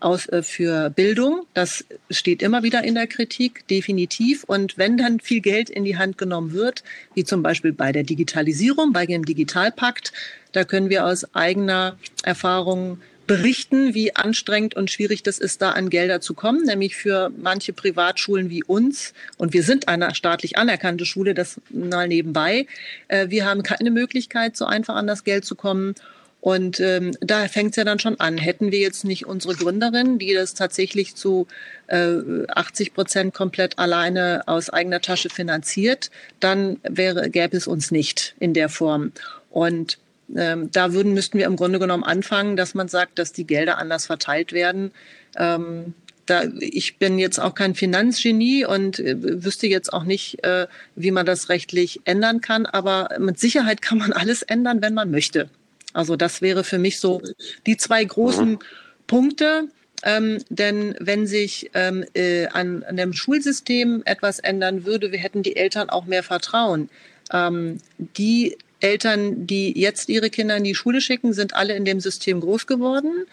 [0.00, 1.46] aus, äh, für Bildung.
[1.54, 4.44] Das steht immer wieder in der Kritik, definitiv.
[4.44, 8.02] Und wenn dann viel Geld in die Hand genommen wird, wie zum Beispiel bei der
[8.02, 10.12] Digitalisierung, bei dem Digitalpakt,
[10.52, 15.90] da können wir aus eigener Erfahrung berichten, wie anstrengend und schwierig das ist, da an
[15.90, 19.14] Gelder zu kommen, nämlich für manche Privatschulen wie uns.
[19.36, 22.66] Und wir sind eine staatlich anerkannte Schule, das mal nebenbei.
[23.08, 25.94] Äh, wir haben keine Möglichkeit, so einfach an das Geld zu kommen.
[26.40, 28.36] Und ähm, da fängt es ja dann schon an.
[28.36, 31.46] Hätten wir jetzt nicht unsere Gründerin, die das tatsächlich zu
[31.86, 36.10] äh, 80 Prozent komplett alleine aus eigener Tasche finanziert,
[36.40, 39.12] dann wäre, gäbe es uns nicht in der Form.
[39.48, 39.96] Und
[40.34, 43.78] ähm, da würden, müssten wir im Grunde genommen anfangen, dass man sagt, dass die Gelder
[43.78, 44.90] anders verteilt werden.
[45.36, 45.94] Ähm,
[46.26, 51.10] da, ich bin jetzt auch kein Finanzgenie und äh, wüsste jetzt auch nicht, äh, wie
[51.10, 52.66] man das rechtlich ändern kann.
[52.66, 55.50] Aber mit Sicherheit kann man alles ändern, wenn man möchte.
[55.92, 57.22] Also das wäre für mich so
[57.66, 58.58] die zwei großen mhm.
[59.06, 59.68] Punkte.
[60.02, 65.42] Ähm, denn wenn sich ähm, äh, an, an dem Schulsystem etwas ändern würde, wir hätten
[65.42, 66.90] die Eltern auch mehr Vertrauen.
[67.32, 72.00] Ähm, die Eltern, die jetzt ihre Kinder in die Schule schicken, sind alle in dem
[72.00, 73.26] System groß geworden.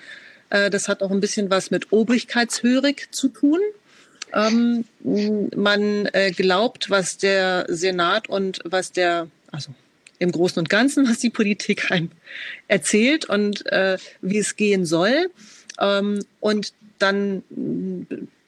[0.52, 3.60] Äh, das hat auch ein bisschen was mit Obrigkeitshörig zu tun.
[4.34, 4.86] Ähm,
[5.56, 9.74] man äh, glaubt, was der Senat und was der, also
[10.20, 12.12] im Großen und Ganzen, was die Politik einem
[12.68, 15.32] erzählt und äh, wie es gehen soll.
[15.80, 17.44] Ähm, und dann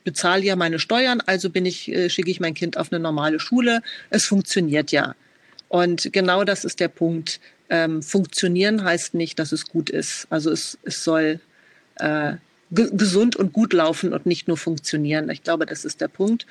[0.04, 3.82] bezahle ja meine Steuern, also bin ich, schicke ich mein Kind auf eine normale Schule.
[4.12, 5.16] Es funktioniert ja.
[5.74, 7.40] Und genau das ist der Punkt.
[7.68, 10.28] Ähm, funktionieren heißt nicht, dass es gut ist.
[10.30, 11.40] Also es, es soll
[11.96, 12.34] äh,
[12.70, 15.32] gesund und gut laufen und nicht nur funktionieren.
[15.32, 16.46] Ich glaube, das ist der Punkt.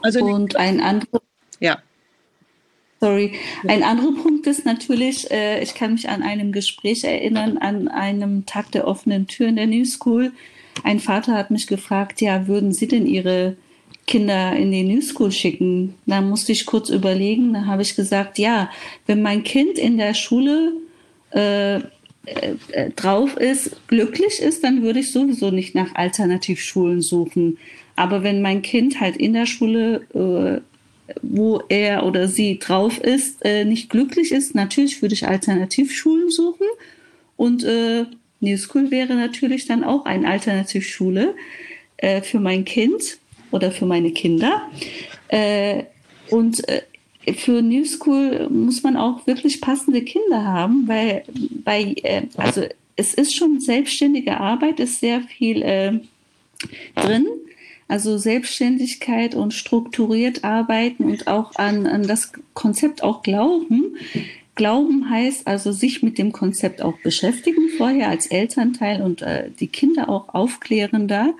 [0.00, 1.20] Also und ein anderer.
[1.58, 1.82] Ja.
[3.00, 3.34] Sorry.
[3.68, 8.46] Ein anderer Punkt ist natürlich, äh, ich kann mich an einem Gespräch erinnern, an einem
[8.46, 10.32] Tag der offenen Tür in der New School.
[10.84, 13.58] Ein Vater hat mich gefragt, ja, würden Sie denn Ihre
[14.06, 15.94] Kinder in die New School schicken.
[16.06, 17.54] Da musste ich kurz überlegen.
[17.54, 18.70] Da habe ich gesagt, ja,
[19.06, 20.72] wenn mein Kind in der Schule
[21.30, 27.58] äh, äh, drauf ist, glücklich ist, dann würde ich sowieso nicht nach Alternativschulen suchen.
[27.96, 30.60] Aber wenn mein Kind halt in der Schule, äh,
[31.22, 36.66] wo er oder sie drauf ist, äh, nicht glücklich ist, natürlich würde ich Alternativschulen suchen.
[37.36, 38.06] Und äh,
[38.40, 41.34] New School wäre natürlich dann auch eine Alternativschule
[41.96, 43.19] äh, für mein Kind
[43.50, 44.62] oder für meine Kinder.
[45.28, 45.84] Äh,
[46.30, 46.82] und äh,
[47.34, 51.24] für New School muss man auch wirklich passende Kinder haben, weil
[51.64, 52.62] bei, äh, also
[52.96, 55.92] es ist schon selbstständige Arbeit, ist sehr viel äh,
[56.94, 57.26] drin.
[57.88, 63.96] Also Selbstständigkeit und strukturiert arbeiten und auch an, an das Konzept auch glauben.
[64.54, 69.66] Glauben heißt also sich mit dem Konzept auch beschäftigen vorher als Elternteil und äh, die
[69.66, 71.30] Kinder auch aufklären da.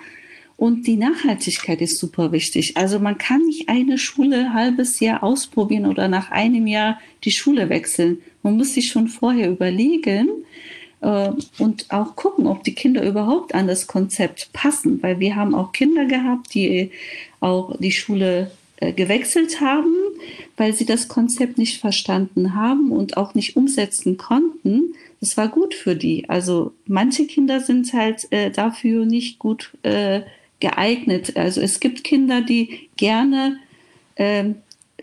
[0.60, 2.76] Und die Nachhaltigkeit ist super wichtig.
[2.76, 7.30] Also man kann nicht eine Schule ein halbes Jahr ausprobieren oder nach einem Jahr die
[7.30, 8.18] Schule wechseln.
[8.42, 10.28] Man muss sich schon vorher überlegen
[11.00, 15.02] äh, und auch gucken, ob die Kinder überhaupt an das Konzept passen.
[15.02, 16.90] Weil wir haben auch Kinder gehabt, die
[17.40, 19.94] auch die Schule äh, gewechselt haben,
[20.58, 24.94] weil sie das Konzept nicht verstanden haben und auch nicht umsetzen konnten.
[25.20, 26.28] Das war gut für die.
[26.28, 30.20] Also manche Kinder sind halt äh, dafür nicht gut äh,
[30.60, 31.36] geeignet.
[31.36, 33.58] Also es gibt Kinder, die gerne
[34.16, 34.44] äh,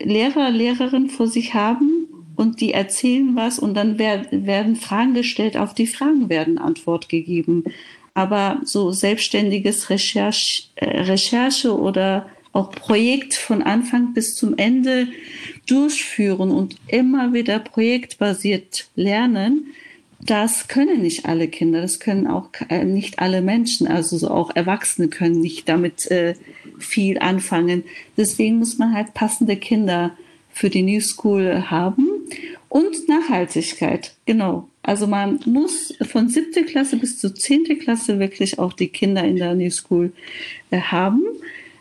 [0.00, 5.56] Lehrer, Lehrerin vor sich haben und die erzählen was und dann werd, werden Fragen gestellt,
[5.56, 7.64] auf die Fragen werden Antwort gegeben.
[8.14, 15.08] Aber so selbstständiges Recherche, äh, Recherche oder auch Projekt von Anfang bis zum Ende
[15.66, 19.74] durchführen und immer wieder projektbasiert lernen,
[20.20, 24.54] das können nicht alle Kinder, das können auch äh, nicht alle Menschen, also so auch
[24.54, 26.34] Erwachsene können nicht damit äh,
[26.78, 27.84] viel anfangen.
[28.16, 30.16] Deswegen muss man halt passende Kinder
[30.52, 32.08] für die New School haben
[32.68, 34.68] und Nachhaltigkeit, genau.
[34.82, 39.36] Also man muss von siebte Klasse bis zur zehnte Klasse wirklich auch die Kinder in
[39.36, 40.12] der New School
[40.70, 41.22] äh, haben,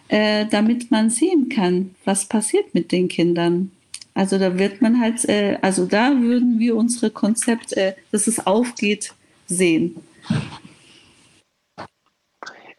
[0.10, 3.72] äh, damit man sehen kann, was passiert mit den Kindern.
[4.18, 8.48] Also da wird man halt, äh, also da würden wir unsere Konzept, äh, dass es
[8.48, 9.14] aufgeht,
[9.46, 9.96] sehen.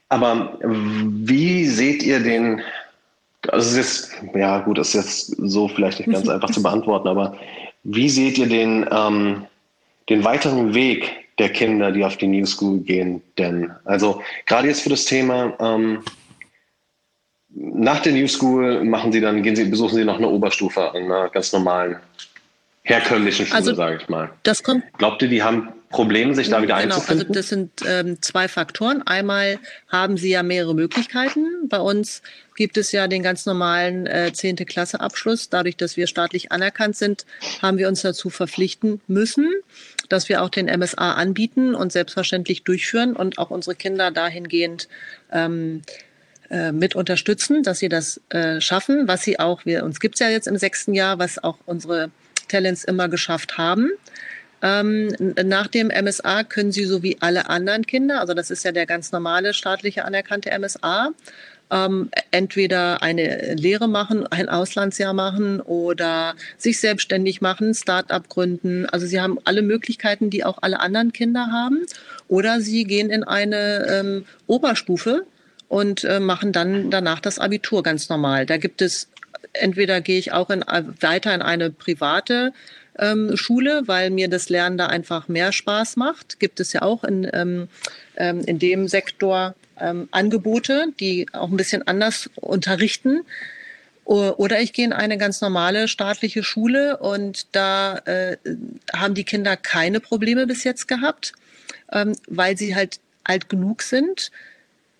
[0.08, 2.60] Aber wie seht ihr den,
[3.46, 7.06] also es ist, ja gut, das ist jetzt so vielleicht nicht ganz einfach zu beantworten,
[7.06, 7.36] aber
[7.84, 9.46] wie seht ihr den, ähm,
[10.08, 13.22] den weiteren Weg der Kinder, die auf die New School gehen?
[13.38, 16.02] Denn, also gerade jetzt für das Thema, ähm,
[17.50, 21.04] nach der New School machen Sie dann, gehen Sie, besuchen Sie noch eine Oberstufe an
[21.04, 21.96] einer ganz normalen,
[22.82, 24.30] herkömmlichen Schule, also, sage ich mal.
[24.42, 24.82] Das kommt.
[24.98, 27.28] Glaubt ihr, die haben Probleme, sich da wieder genau, also einzufinden?
[27.28, 29.02] Also das sind ähm, zwei Faktoren.
[29.06, 29.58] Einmal
[29.88, 31.46] haben Sie ja mehrere Möglichkeiten.
[31.68, 32.22] Bei uns
[32.56, 34.56] gibt es ja den ganz normalen äh, 10.
[34.56, 35.48] Klasse Abschluss.
[35.48, 37.24] Dadurch, dass wir staatlich anerkannt sind,
[37.62, 39.50] haben wir uns dazu verpflichten müssen,
[40.08, 44.88] dass wir auch den MSA anbieten und selbstverständlich durchführen und auch unsere Kinder dahingehend
[45.32, 45.82] ähm,
[46.50, 50.28] äh, mit unterstützen, dass sie das äh, schaffen, was sie auch, wir, uns gibt's ja
[50.28, 52.10] jetzt im sechsten Jahr, was auch unsere
[52.48, 53.90] Talents immer geschafft haben.
[54.60, 58.72] Ähm, nach dem MSA können sie so wie alle anderen Kinder, also das ist ja
[58.72, 61.12] der ganz normale staatliche anerkannte MSA,
[61.70, 68.86] ähm, entweder eine Lehre machen, ein Auslandsjahr machen oder sich selbstständig machen, Start-up gründen.
[68.86, 71.84] Also sie haben alle Möglichkeiten, die auch alle anderen Kinder haben.
[72.26, 75.26] Oder sie gehen in eine ähm, Oberstufe,
[75.68, 78.46] und äh, machen dann danach das Abitur ganz normal.
[78.46, 79.08] Da gibt es
[79.52, 80.60] entweder gehe ich auch in,
[81.00, 82.52] weiter in eine private
[82.98, 86.40] ähm, Schule, weil mir das Lernen da einfach mehr Spaß macht.
[86.40, 87.68] Gibt es ja auch in, ähm,
[88.16, 93.22] ähm, in dem Sektor ähm, Angebote, die auch ein bisschen anders unterrichten.
[94.04, 98.38] Oder ich gehe in eine ganz normale staatliche Schule und da äh,
[98.90, 101.34] haben die Kinder keine Probleme bis jetzt gehabt,
[101.92, 104.30] ähm, weil sie halt alt genug sind,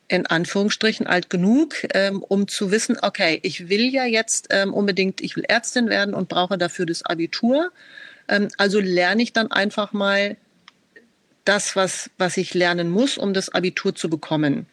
[0.08, 5.20] in Anführungsstrichen alt genug, ähm, um zu wissen, okay, ich will ja jetzt ähm, unbedingt,
[5.20, 7.70] ich will Ärztin werden und brauche dafür das Abitur.
[8.26, 10.36] Ähm, also lerne ich dann einfach mal
[11.44, 14.66] das, was, was ich lernen muss, um das Abitur zu bekommen.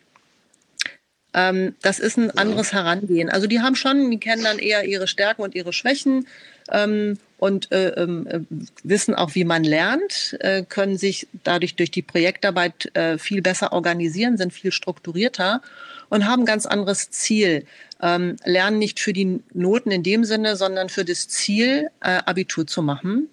[1.34, 3.30] Ähm, das ist ein anderes Herangehen.
[3.30, 6.28] Also die haben schon, die kennen dann eher ihre Stärken und ihre Schwächen
[6.72, 8.42] ähm, und äh, äh,
[8.84, 13.74] wissen auch, wie man lernt, äh, können sich dadurch durch die Projektarbeit äh, viel besser
[13.74, 15.62] organisieren, sind viel strukturierter
[16.10, 17.66] und haben ganz anderes Ziel.
[18.02, 22.68] Ähm, lernen nicht für die Noten in dem Sinne, sondern für das Ziel, äh, Abitur
[22.68, 23.30] zu machen.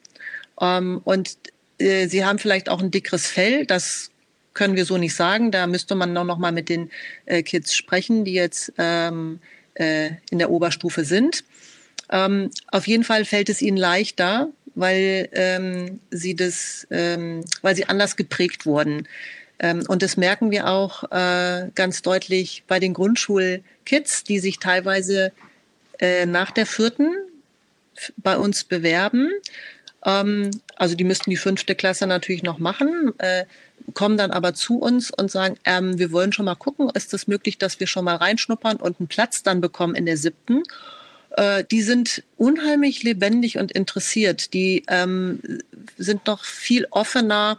[0.60, 1.36] Ähm, und
[1.78, 4.10] äh, sie haben vielleicht auch ein dickeres Fell, das
[4.54, 5.50] können wir so nicht sagen.
[5.50, 6.90] Da müsste man noch mal mit den
[7.26, 9.40] Kids sprechen, die jetzt ähm,
[9.74, 11.44] äh, in der Oberstufe sind.
[12.10, 17.86] Ähm, auf jeden Fall fällt es ihnen leichter, weil ähm, sie das, ähm, weil sie
[17.86, 19.06] anders geprägt wurden.
[19.58, 25.32] Ähm, und das merken wir auch äh, ganz deutlich bei den Grundschulkids, die sich teilweise
[25.98, 27.14] äh, nach der vierten
[28.16, 29.30] bei uns bewerben.
[30.04, 33.44] Ähm, also die müssten die fünfte Klasse natürlich noch machen, äh,
[33.94, 37.08] kommen dann aber zu uns und sagen, ähm, wir wollen schon mal gucken, ist es
[37.08, 40.62] das möglich, dass wir schon mal reinschnuppern und einen Platz dann bekommen in der siebten.
[41.36, 44.52] Äh, die sind unheimlich lebendig und interessiert.
[44.52, 45.40] Die ähm,
[45.96, 47.58] sind noch viel offener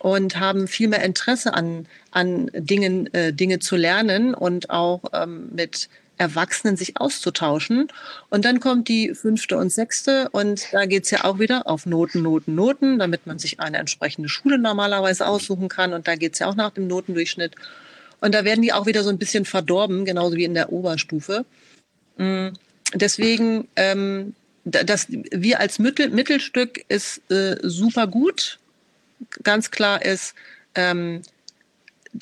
[0.00, 5.50] und haben viel mehr Interesse an, an Dingen, äh, Dinge zu lernen und auch ähm,
[5.52, 7.88] mit Erwachsenen sich auszutauschen.
[8.28, 12.22] Und dann kommt die fünfte und sechste und da geht's ja auch wieder auf Noten,
[12.22, 15.92] Noten, Noten, damit man sich eine entsprechende Schule normalerweise aussuchen kann.
[15.92, 17.54] Und da geht's ja auch nach dem Notendurchschnitt.
[18.20, 21.44] Und da werden die auch wieder so ein bisschen verdorben, genauso wie in der Oberstufe.
[22.16, 22.48] Mm,
[22.94, 24.34] deswegen, ähm,
[24.64, 28.58] das, wir als Mittel, Mittelstück ist äh, super gut.
[29.42, 30.34] Ganz klar ist,
[30.74, 31.22] ähm,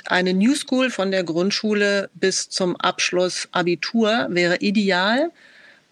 [0.05, 5.31] eine New School von der Grundschule bis zum Abschluss Abitur wäre ideal.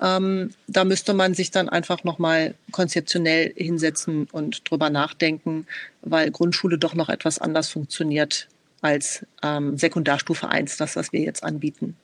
[0.01, 5.67] Ähm, da müsste man sich dann einfach nochmal konzeptionell hinsetzen und drüber nachdenken,
[6.03, 8.49] weil Grundschule doch noch etwas anders funktioniert
[8.81, 11.97] als ähm, Sekundarstufe 1, das, was wir jetzt anbieten.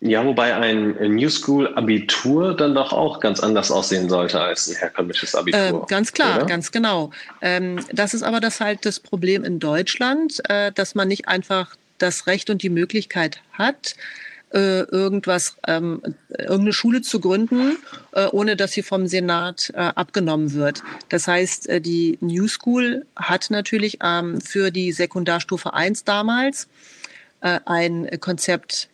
[0.00, 4.76] Ja, wobei ein New School Abitur dann doch auch ganz anders aussehen sollte als ein
[4.76, 5.60] herkömmliches Abitur.
[5.60, 6.46] Ähm, ganz klar, oder?
[6.46, 7.10] ganz genau.
[7.42, 11.74] Ähm, das ist aber das halt das Problem in Deutschland, äh, dass man nicht einfach
[11.98, 13.96] das Recht und die Möglichkeit hat,
[14.52, 17.76] äh, irgendwas, ähm, irgendeine Schule zu gründen,
[18.12, 20.84] äh, ohne dass sie vom Senat äh, abgenommen wird.
[21.08, 26.68] Das heißt, äh, die New School hat natürlich ähm, für die Sekundarstufe 1 damals
[27.40, 28.88] äh, ein Konzept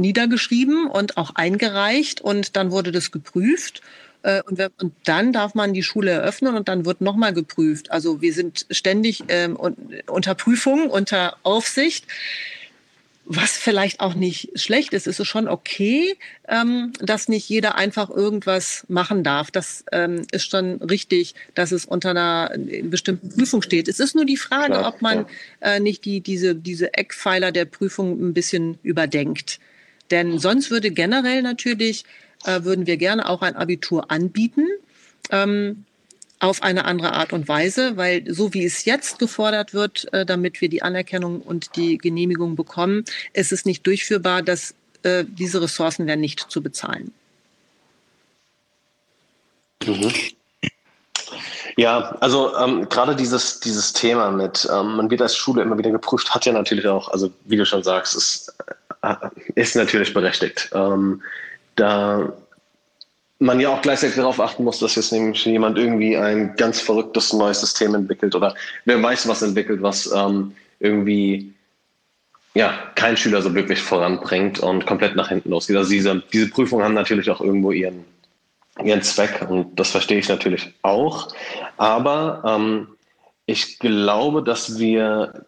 [0.00, 3.82] niedergeschrieben und auch eingereicht und dann wurde das geprüft.
[4.22, 7.90] Äh, und, und, dann darf man die Schule eröffnen und dann wird nochmal geprüft.
[7.90, 9.58] Also wir sind ständig ähm,
[10.06, 12.06] unter Prüfung, unter Aufsicht.
[13.32, 16.16] Was vielleicht auch nicht schlecht ist, ist es schon okay,
[16.48, 19.52] ähm, dass nicht jeder einfach irgendwas machen darf.
[19.52, 22.50] Das ähm, ist schon richtig, dass es unter einer
[22.82, 23.86] bestimmten Prüfung steht.
[23.86, 25.26] Es ist nur die Frage, Klar, ob man
[25.60, 25.74] ja.
[25.74, 29.60] äh, nicht die, diese, diese Eckpfeiler der Prüfung ein bisschen überdenkt.
[30.10, 32.04] Denn sonst würde generell natürlich,
[32.44, 34.66] äh, würden wir gerne auch ein Abitur anbieten.
[35.30, 35.84] Ähm,
[36.40, 40.60] auf eine andere Art und Weise, weil so wie es jetzt gefordert wird, äh, damit
[40.62, 43.04] wir die Anerkennung und die Genehmigung bekommen,
[43.34, 47.12] ist es nicht durchführbar, dass äh, diese Ressourcen werden nicht zu bezahlen.
[49.84, 50.10] Mhm.
[51.76, 55.90] Ja, also ähm, gerade dieses, dieses Thema mit, ähm, man wird als Schule immer wieder
[55.90, 58.52] geprüft, hat ja natürlich auch, also wie du schon sagst, ist
[59.54, 60.70] ist natürlich berechtigt.
[60.74, 61.22] Ähm,
[61.76, 62.32] da
[63.38, 67.32] man ja auch gleichzeitig darauf achten muss, dass jetzt nämlich jemand irgendwie ein ganz verrücktes
[67.32, 71.54] neues System entwickelt oder wer weiß was entwickelt, was ähm, irgendwie
[72.54, 75.76] ja, kein Schüler so wirklich voranbringt und komplett nach hinten losgeht.
[75.76, 78.04] Also diese, diese Prüfungen haben natürlich auch irgendwo ihren,
[78.82, 81.28] ihren Zweck und das verstehe ich natürlich auch.
[81.76, 82.88] Aber ähm,
[83.46, 85.46] ich glaube, dass wir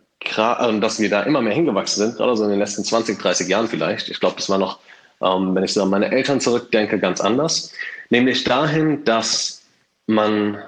[0.80, 3.68] dass wir da immer mehr hingewachsen sind, gerade so in den letzten 20, 30 Jahren
[3.68, 4.08] vielleicht.
[4.08, 4.78] Ich glaube, das war noch,
[5.20, 7.72] ähm, wenn ich so an meine Eltern zurückdenke, ganz anders.
[8.10, 9.62] Nämlich dahin, dass
[10.06, 10.58] man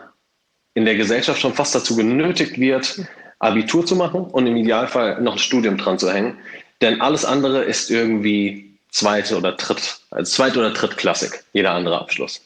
[0.75, 3.01] in der Gesellschaft schon fast dazu genötigt wird,
[3.39, 6.39] Abitur zu machen und im Idealfall noch ein Studium dran zu hängen.
[6.81, 12.41] Denn alles andere ist irgendwie zweite oder dritt, also zweite oder drittklassig, jeder andere Abschluss.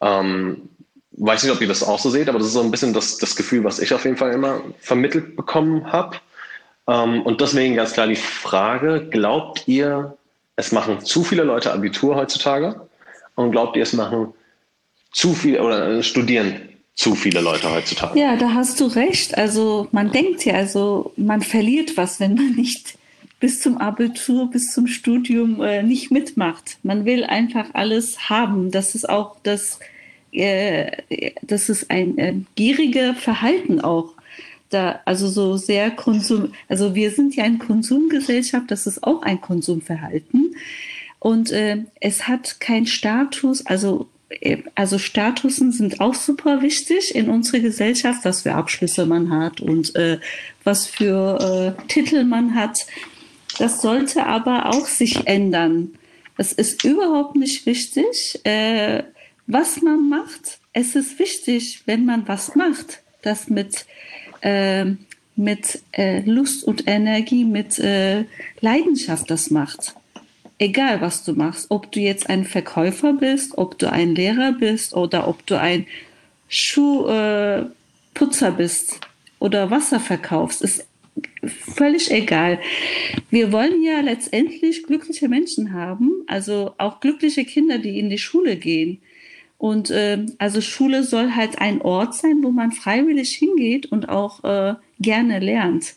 [0.00, 0.68] Ähm,
[1.16, 3.18] weiß nicht, ob ihr das auch so seht, aber das ist so ein bisschen das,
[3.18, 6.16] das Gefühl, was ich auf jeden Fall immer vermittelt bekommen habe.
[6.88, 10.16] Ähm, und deswegen ganz klar die Frage, glaubt ihr,
[10.56, 12.88] es machen zu viele Leute Abitur heutzutage?
[13.34, 14.34] Und glaubt ihr, es machen
[15.10, 18.18] zu viele oder studieren zu viele Leute heutzutage?
[18.18, 19.36] Ja, da hast du recht.
[19.36, 22.98] Also man denkt ja, also man verliert was, wenn man nicht
[23.40, 26.78] bis zum Abitur, bis zum Studium äh, nicht mitmacht.
[26.82, 28.70] Man will einfach alles haben.
[28.70, 29.80] Das ist auch das
[30.32, 30.90] äh,
[31.42, 34.14] das ist ein äh, gieriger Verhalten auch.
[34.70, 39.40] Da, also so sehr Konsum, also wir sind ja eine Konsumgesellschaft, das ist auch ein
[39.40, 40.56] Konsumverhalten.
[41.18, 44.08] Und äh, es hat keinen Status, also
[44.40, 49.60] äh, also Statusen sind auch super wichtig in unserer Gesellschaft, was für Abschlüsse man hat
[49.60, 50.18] und äh,
[50.64, 52.78] was für äh, Titel man hat.
[53.58, 55.92] Das sollte aber auch sich ändern.
[56.38, 59.02] Es ist überhaupt nicht wichtig, äh,
[59.46, 60.58] was man macht.
[60.72, 63.86] Es ist wichtig, wenn man was macht, das mit,
[64.40, 64.86] äh,
[65.36, 68.24] mit äh, Lust und Energie, mit äh,
[68.60, 69.94] Leidenschaft das macht.
[70.58, 74.94] egal was du machst, ob du jetzt ein Verkäufer bist, ob du ein Lehrer bist
[74.94, 75.86] oder ob du ein
[76.48, 77.68] Schuhputzer
[78.48, 79.00] äh, bist
[79.40, 80.86] oder Wasser verkaufst, ist
[81.44, 82.60] völlig egal.
[83.30, 88.56] Wir wollen ja letztendlich glückliche Menschen haben, also auch glückliche Kinder, die in die Schule
[88.56, 89.00] gehen.
[89.62, 94.42] Und äh, also Schule soll halt ein Ort sein, wo man freiwillig hingeht und auch
[94.42, 95.94] äh, gerne lernt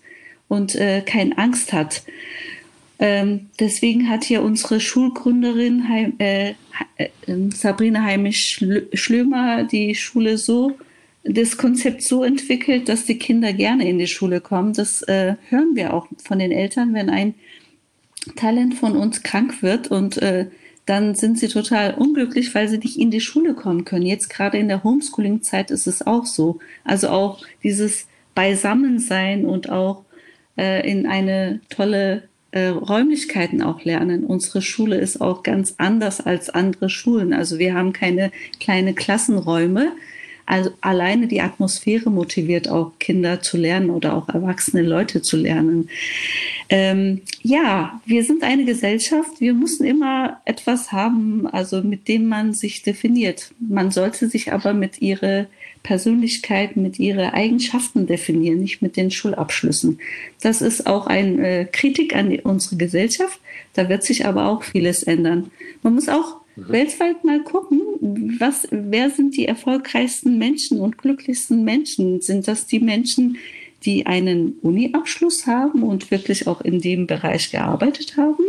[0.47, 2.03] und äh, keine Angst hat.
[2.99, 6.53] Ähm, deswegen hat hier unsere Schulgründerin Heim, äh,
[6.97, 7.09] äh,
[7.55, 10.77] Sabrina Heimisch-Schlömer die Schule so
[11.23, 14.73] das Konzept so entwickelt, dass die Kinder gerne in die Schule kommen.
[14.73, 17.33] Das äh, hören wir auch von den Eltern, wenn ein
[18.35, 20.51] Talent von uns krank wird und äh,
[20.85, 24.05] dann sind sie total unglücklich, weil sie nicht in die Schule kommen können.
[24.05, 26.59] Jetzt gerade in der Homeschooling-Zeit ist es auch so.
[26.83, 30.03] Also auch dieses Beisammensein und auch
[30.57, 34.25] äh, in eine tolle äh, Räumlichkeiten auch lernen.
[34.25, 37.33] Unsere Schule ist auch ganz anders als andere Schulen.
[37.33, 39.91] Also wir haben keine kleine Klassenräume,
[40.45, 45.89] also alleine die Atmosphäre motiviert auch Kinder zu lernen oder auch erwachsene Leute zu lernen.
[46.69, 49.39] Ähm, ja, wir sind eine Gesellschaft.
[49.39, 53.51] Wir müssen immer etwas haben, also mit dem man sich definiert.
[53.59, 55.47] Man sollte sich aber mit ihrer
[55.83, 59.99] Persönlichkeit, mit ihren Eigenschaften definieren, nicht mit den Schulabschlüssen.
[60.41, 63.39] Das ist auch eine äh, Kritik an unsere Gesellschaft.
[63.73, 65.51] Da wird sich aber auch vieles ändern.
[65.83, 66.69] Man muss auch mhm.
[66.69, 67.81] weltweit mal gucken,
[68.39, 72.21] was, wer sind die erfolgreichsten Menschen und glücklichsten Menschen?
[72.21, 73.37] Sind das die Menschen,
[73.85, 78.43] die einen Uni-Abschluss haben und wirklich auch in dem Bereich gearbeitet haben?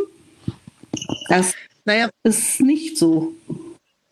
[1.28, 2.09] Das naja.
[2.22, 3.34] ist nicht so.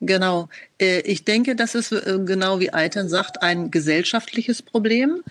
[0.00, 0.48] Genau.
[0.78, 5.22] Äh, ich denke, das ist äh, genau wie Eitern sagt, ein gesellschaftliches Problem.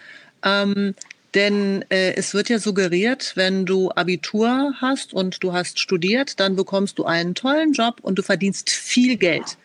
[0.43, 0.95] Ähm,
[1.33, 6.55] denn äh, es wird ja suggeriert, wenn du Abitur hast und du hast studiert, dann
[6.55, 9.57] bekommst du einen tollen Job und du verdienst viel Geld.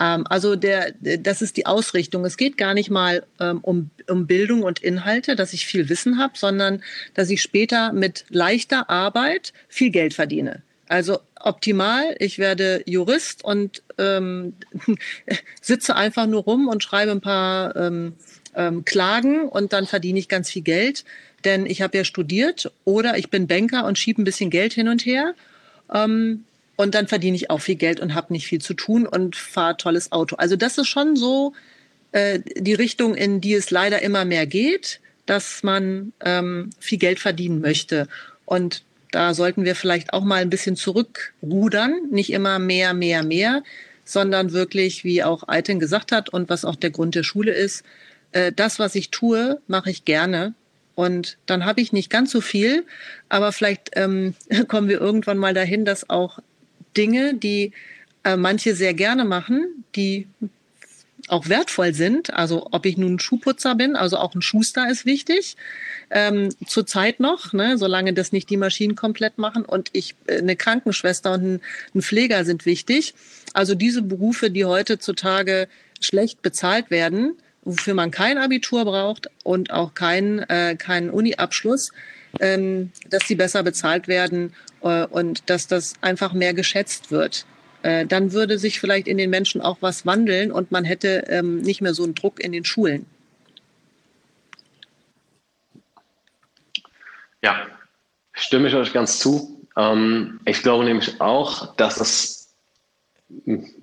[0.00, 2.24] Ähm, also der, das ist die Ausrichtung.
[2.24, 6.18] Es geht gar nicht mal ähm, um, um Bildung und Inhalte, dass ich viel Wissen
[6.18, 6.82] habe, sondern
[7.14, 10.62] dass ich später mit leichter Arbeit viel Geld verdiene.
[10.88, 14.54] Also optimal, ich werde Jurist und ähm,
[15.60, 18.14] sitze einfach nur rum und schreibe ein paar ähm,
[18.54, 21.04] ähm, klagen und dann verdiene ich ganz viel Geld,
[21.44, 24.88] denn ich habe ja studiert oder ich bin Banker und schiebe ein bisschen Geld hin
[24.88, 25.34] und her.
[25.92, 26.44] Ähm,
[26.76, 29.76] und dann verdiene ich auch viel Geld und habe nicht viel zu tun und fahre
[29.76, 30.36] tolles Auto.
[30.36, 31.52] Also das ist schon so
[32.12, 37.20] äh, die Richtung, in die es leider immer mehr geht, dass man ähm, viel Geld
[37.20, 38.08] verdienen möchte.
[38.44, 43.62] Und da sollten wir vielleicht auch mal ein bisschen zurückrudern, nicht immer mehr, mehr, mehr,
[44.04, 47.84] sondern wirklich, wie auch Eiten gesagt hat und was auch der Grund der Schule ist,
[48.32, 50.54] äh, das, was ich tue, mache ich gerne.
[50.94, 52.84] Und dann habe ich nicht ganz so viel,
[53.28, 54.34] aber vielleicht ähm,
[54.68, 56.40] kommen wir irgendwann mal dahin, dass auch
[56.96, 57.72] Dinge, die
[58.24, 60.26] äh, manche sehr gerne machen, die
[61.28, 62.32] auch wertvoll sind.
[62.32, 65.56] Also ob ich nun Schuhputzer bin, also auch ein Schuster ist wichtig.
[66.10, 69.64] Ähm, Zurzeit noch, ne, solange das nicht die Maschinen komplett machen.
[69.64, 71.60] Und ich, äh, eine Krankenschwester und ein,
[71.94, 73.14] ein Pfleger sind wichtig.
[73.54, 75.68] Also diese Berufe, die heutzutage
[76.00, 81.92] schlecht bezahlt werden, wofür man kein Abitur braucht und auch keinen äh, keinen Uni-Abschluss,
[82.40, 84.52] ähm, dass die besser bezahlt werden
[84.82, 87.46] und dass das einfach mehr geschätzt wird.
[87.82, 91.62] Äh, dann würde sich vielleicht in den Menschen auch was wandeln und man hätte ähm,
[91.62, 93.06] nicht mehr so einen Druck in den Schulen.
[97.42, 97.66] Ja,
[98.32, 99.66] stimme ich euch ganz zu.
[99.76, 102.54] Ähm, ich glaube nämlich auch, dass es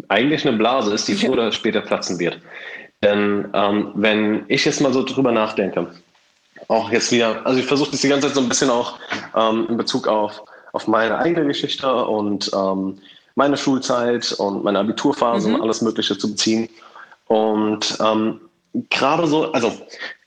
[0.07, 2.39] eigentlich eine Blase ist, die früher oder später platzen wird.
[3.03, 5.87] Denn ähm, wenn ich jetzt mal so drüber nachdenke,
[6.67, 8.99] auch jetzt wieder, also ich versuche das die ganze Zeit so ein bisschen auch
[9.35, 10.43] ähm, in Bezug auf,
[10.73, 12.99] auf meine eigene Geschichte und ähm,
[13.35, 15.55] meine Schulzeit und meine Abiturphase mhm.
[15.55, 16.69] und alles Mögliche zu beziehen.
[17.27, 18.41] Und ähm,
[18.89, 19.71] gerade so, also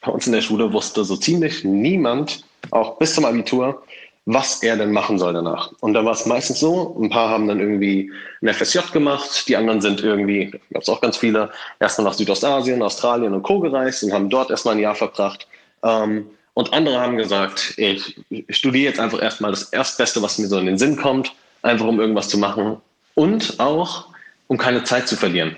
[0.02, 3.82] bei uns in der Schule wusste so ziemlich niemand, auch bis zum Abitur,
[4.24, 5.72] was er denn machen soll danach.
[5.80, 9.56] Und da war es meistens so, ein paar haben dann irgendwie ein FSJ gemacht, die
[9.56, 13.58] anderen sind irgendwie, gab es auch ganz viele, erstmal nach Südostasien, Australien und Co.
[13.58, 15.48] gereist und haben dort erstmal ein Jahr verbracht.
[15.82, 20.58] Ähm, und andere haben gesagt, ich, studiere jetzt einfach erstmal das Erstbeste, was mir so
[20.58, 21.32] in den Sinn kommt,
[21.62, 22.76] einfach um irgendwas zu machen
[23.14, 24.08] und auch,
[24.48, 25.56] um keine Zeit zu verlieren.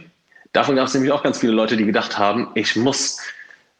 [0.52, 3.18] Davon gab es nämlich auch ganz viele Leute, die gedacht haben, ich muss,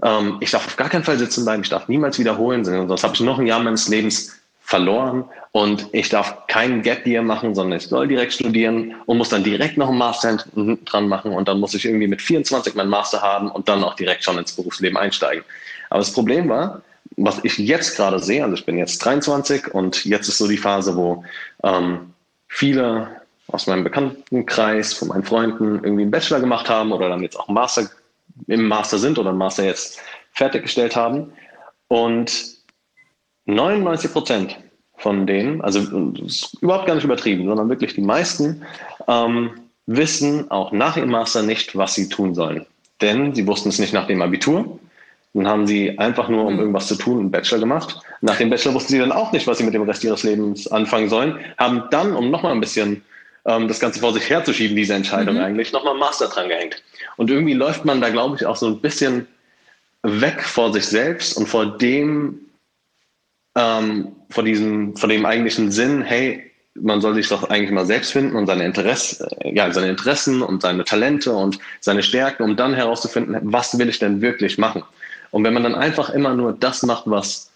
[0.02, 3.14] ähm, ich darf auf gar keinen Fall sitzen bleiben, ich darf niemals wiederholen, sonst habe
[3.14, 7.78] ich noch ein Jahr meines Lebens verloren und ich darf keinen Gap Year machen, sondern
[7.78, 10.38] ich soll direkt studieren und muss dann direkt noch einen Master
[10.86, 13.94] dran machen und dann muss ich irgendwie mit 24 meinen Master haben und dann auch
[13.94, 15.44] direkt schon ins Berufsleben einsteigen.
[15.90, 16.82] Aber das Problem war,
[17.16, 20.56] was ich jetzt gerade sehe, also ich bin jetzt 23 und jetzt ist so die
[20.56, 21.24] Phase, wo
[21.62, 22.12] ähm,
[22.48, 23.08] viele
[23.48, 27.48] aus meinem Bekanntenkreis, von meinen Freunden irgendwie einen Bachelor gemacht haben oder dann jetzt auch
[27.48, 27.88] einen Master
[28.48, 30.00] im Master sind oder einen Master jetzt
[30.32, 31.32] fertiggestellt haben.
[31.88, 32.54] Und
[33.46, 34.58] 99 Prozent
[34.96, 35.80] von denen, also
[36.60, 38.62] überhaupt gar nicht übertrieben, sondern wirklich die meisten,
[39.06, 39.50] ähm,
[39.86, 42.64] wissen auch nach ihrem Master nicht, was sie tun sollen.
[43.00, 44.78] Denn sie wussten es nicht nach dem Abitur.
[45.34, 46.60] Dann haben sie einfach nur, um mhm.
[46.60, 48.00] irgendwas zu tun, einen Bachelor gemacht.
[48.20, 50.68] Nach dem Bachelor wussten sie dann auch nicht, was sie mit dem Rest ihres Lebens
[50.68, 51.38] anfangen sollen.
[51.58, 53.02] Haben dann, um nochmal ein bisschen
[53.44, 55.42] ähm, das Ganze vor sich herzuschieben, diese Entscheidung mhm.
[55.42, 56.82] eigentlich, nochmal einen Master dran gehängt.
[57.16, 59.26] Und irgendwie läuft man da, glaube ich, auch so ein bisschen
[60.02, 62.38] weg vor sich selbst und vor dem,
[63.56, 68.12] ähm, vor diesem, vor dem eigentlichen Sinn, hey, man soll sich doch eigentlich mal selbst
[68.12, 72.56] finden und seine, Interesse, äh, ja, seine Interessen und seine Talente und seine Stärken, um
[72.56, 74.82] dann herauszufinden, was will ich denn wirklich machen.
[75.34, 77.50] Und wenn man dann einfach immer nur das macht, was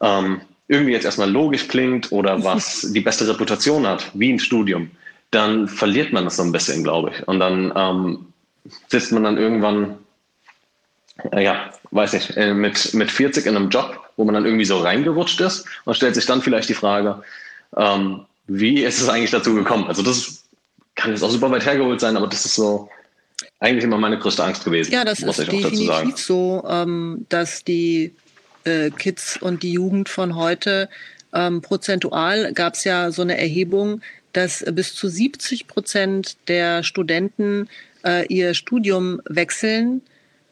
[0.00, 4.90] ähm, irgendwie jetzt erstmal logisch klingt oder was die beste Reputation hat, wie ein Studium,
[5.30, 7.28] dann verliert man das so ein bisschen, glaube ich.
[7.28, 8.32] Und dann ähm,
[8.88, 9.98] sitzt man dann irgendwann,
[11.32, 14.64] äh, ja, weiß nicht, äh, mit, mit 40 in einem Job, wo man dann irgendwie
[14.64, 17.22] so reingerutscht ist und stellt sich dann vielleicht die Frage,
[17.76, 19.88] ähm, wie ist es eigentlich dazu gekommen?
[19.88, 20.42] Also das
[20.94, 22.88] kann jetzt auch super weit hergeholt sein, aber das ist so
[23.60, 24.92] eigentlich immer meine größte Angst gewesen.
[24.92, 28.12] Ja, das ist definitiv so, ähm, dass die
[28.64, 30.88] äh, Kids und die Jugend von heute
[31.32, 34.00] ähm, prozentual gab es ja so eine Erhebung,
[34.32, 37.68] dass bis zu 70 Prozent der Studenten
[38.04, 40.02] äh, ihr Studium wechseln,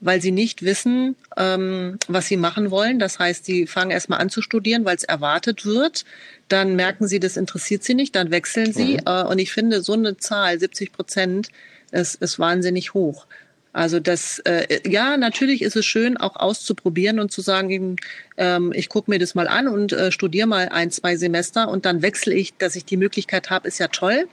[0.01, 2.99] weil sie nicht wissen, ähm, was sie machen wollen.
[2.99, 6.05] Das heißt, sie fangen erstmal an zu studieren, weil es erwartet wird.
[6.49, 8.95] Dann merken sie, das interessiert sie nicht, dann wechseln sie.
[8.95, 9.03] Mhm.
[9.07, 11.49] Äh, und ich finde, so eine Zahl, 70 Prozent,
[11.91, 13.27] ist, ist wahnsinnig hoch.
[13.73, 17.97] Also das, äh, ja, natürlich ist es schön, auch auszuprobieren und zu sagen,
[18.37, 21.85] ähm, ich gucke mir das mal an und äh, studiere mal ein, zwei Semester und
[21.85, 24.27] dann wechsle ich, dass ich die Möglichkeit habe, ist ja toll.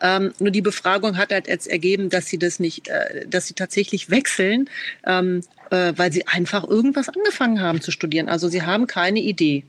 [0.00, 3.54] Ähm, nur die Befragung hat halt jetzt ergeben, dass sie das nicht, äh, dass sie
[3.54, 4.70] tatsächlich wechseln,
[5.04, 8.28] ähm, äh, weil sie einfach irgendwas angefangen haben zu studieren.
[8.28, 9.64] Also sie haben keine Idee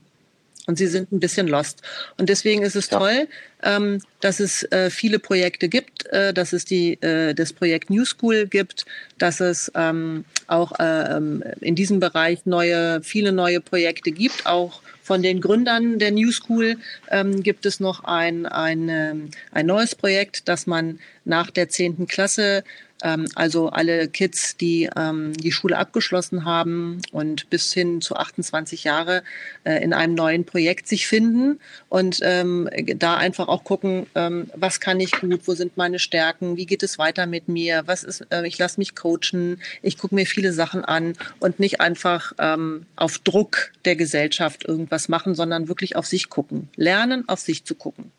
[0.66, 1.82] und sie sind ein bisschen lost.
[2.16, 2.98] Und deswegen ist es ja.
[2.98, 3.28] toll,
[3.62, 8.04] ähm, dass es äh, viele Projekte gibt, äh, dass es die, äh, das Projekt New
[8.04, 8.86] School gibt,
[9.18, 14.82] dass es ähm, auch äh, ähm, in diesem Bereich neue, viele neue Projekte gibt, auch
[15.02, 16.78] von den Gründern der New School
[17.10, 22.06] ähm, gibt es noch ein, ein, ähm, ein neues Projekt, dass man nach der zehnten
[22.06, 22.64] Klasse
[23.04, 28.84] ähm, also alle Kids, die ähm, die Schule abgeschlossen haben und bis hin zu 28
[28.84, 29.22] Jahre
[29.64, 34.80] äh, in einem neuen Projekt sich finden und ähm, da einfach auch gucken, ähm, was
[34.80, 38.26] kann ich gut, wo sind meine Stärken, wie geht es weiter mit mir, was ist,
[38.30, 42.86] äh, ich lasse mich coachen, ich gucke mir viele Sachen an und nicht einfach ähm,
[42.96, 47.74] auf Druck der Gesellschaft irgendwas machen, sondern wirklich auf sich gucken, lernen, auf sich zu
[47.74, 48.10] gucken.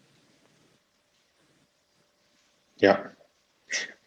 [2.77, 3.14] Ja,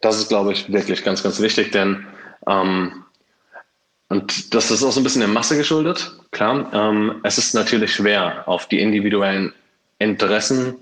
[0.01, 2.05] das ist, glaube ich, wirklich ganz, ganz wichtig, denn
[2.47, 3.03] ähm,
[4.09, 6.71] und das ist auch so ein bisschen der Masse geschuldet, klar.
[6.73, 9.53] Ähm, es ist natürlich schwer, auf die individuellen
[9.99, 10.77] Interessen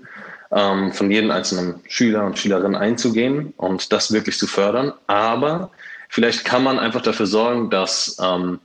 [0.50, 4.94] ähm, von jedem einzelnen Schüler und Schülerin einzugehen und das wirklich zu fördern.
[5.08, 5.70] Aber
[6.08, 8.60] vielleicht kann man einfach dafür sorgen, dass ähm,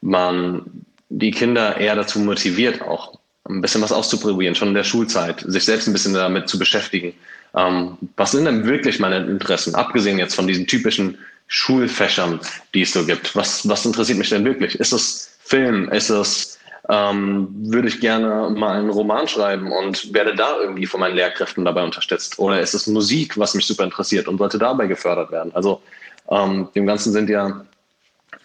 [0.00, 0.62] man
[1.08, 5.64] die Kinder eher dazu motiviert, auch ein bisschen was auszuprobieren, schon in der Schulzeit, sich
[5.64, 7.14] selbst ein bisschen damit zu beschäftigen.
[7.56, 12.40] Ähm, was sind denn wirklich meine Interessen, abgesehen jetzt von diesen typischen Schulfächern,
[12.74, 13.36] die es so gibt?
[13.36, 14.78] Was, was interessiert mich denn wirklich?
[14.80, 15.88] Ist es Film?
[15.90, 21.00] Ist es, ähm, würde ich gerne mal einen Roman schreiben und werde da irgendwie von
[21.00, 22.38] meinen Lehrkräften dabei unterstützt?
[22.38, 25.54] Oder ist es Musik, was mich super interessiert und sollte dabei gefördert werden?
[25.54, 25.80] Also
[26.30, 27.64] ähm, dem Ganzen sind ja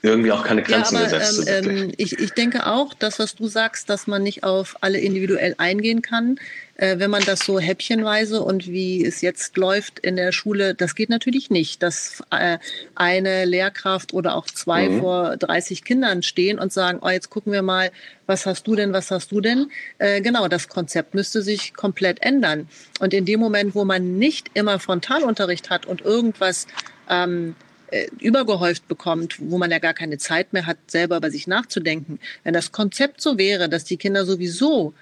[0.01, 1.47] irgendwie auch keine Grenzen ja, aber, gesetzt.
[1.47, 4.99] Ähm, ähm, ich, ich denke auch, das, was du sagst, dass man nicht auf alle
[4.99, 6.39] individuell eingehen kann,
[6.79, 10.95] äh, wenn man das so häppchenweise und wie es jetzt läuft in der Schule, das
[10.95, 12.57] geht natürlich nicht, dass äh,
[12.95, 14.99] eine Lehrkraft oder auch zwei mhm.
[15.01, 17.91] vor 30 Kindern stehen und sagen, oh, jetzt gucken wir mal,
[18.27, 19.69] was hast du denn, was hast du denn?
[19.97, 22.69] Äh, genau, das Konzept müsste sich komplett ändern.
[22.99, 26.67] Und in dem Moment, wo man nicht immer Frontalunterricht hat und irgendwas
[27.09, 27.55] ähm,
[27.91, 32.19] äh, übergehäuft bekommt, wo man ja gar keine Zeit mehr hat, selber bei sich nachzudenken.
[32.43, 34.93] Wenn das Konzept so wäre, dass die Kinder sowieso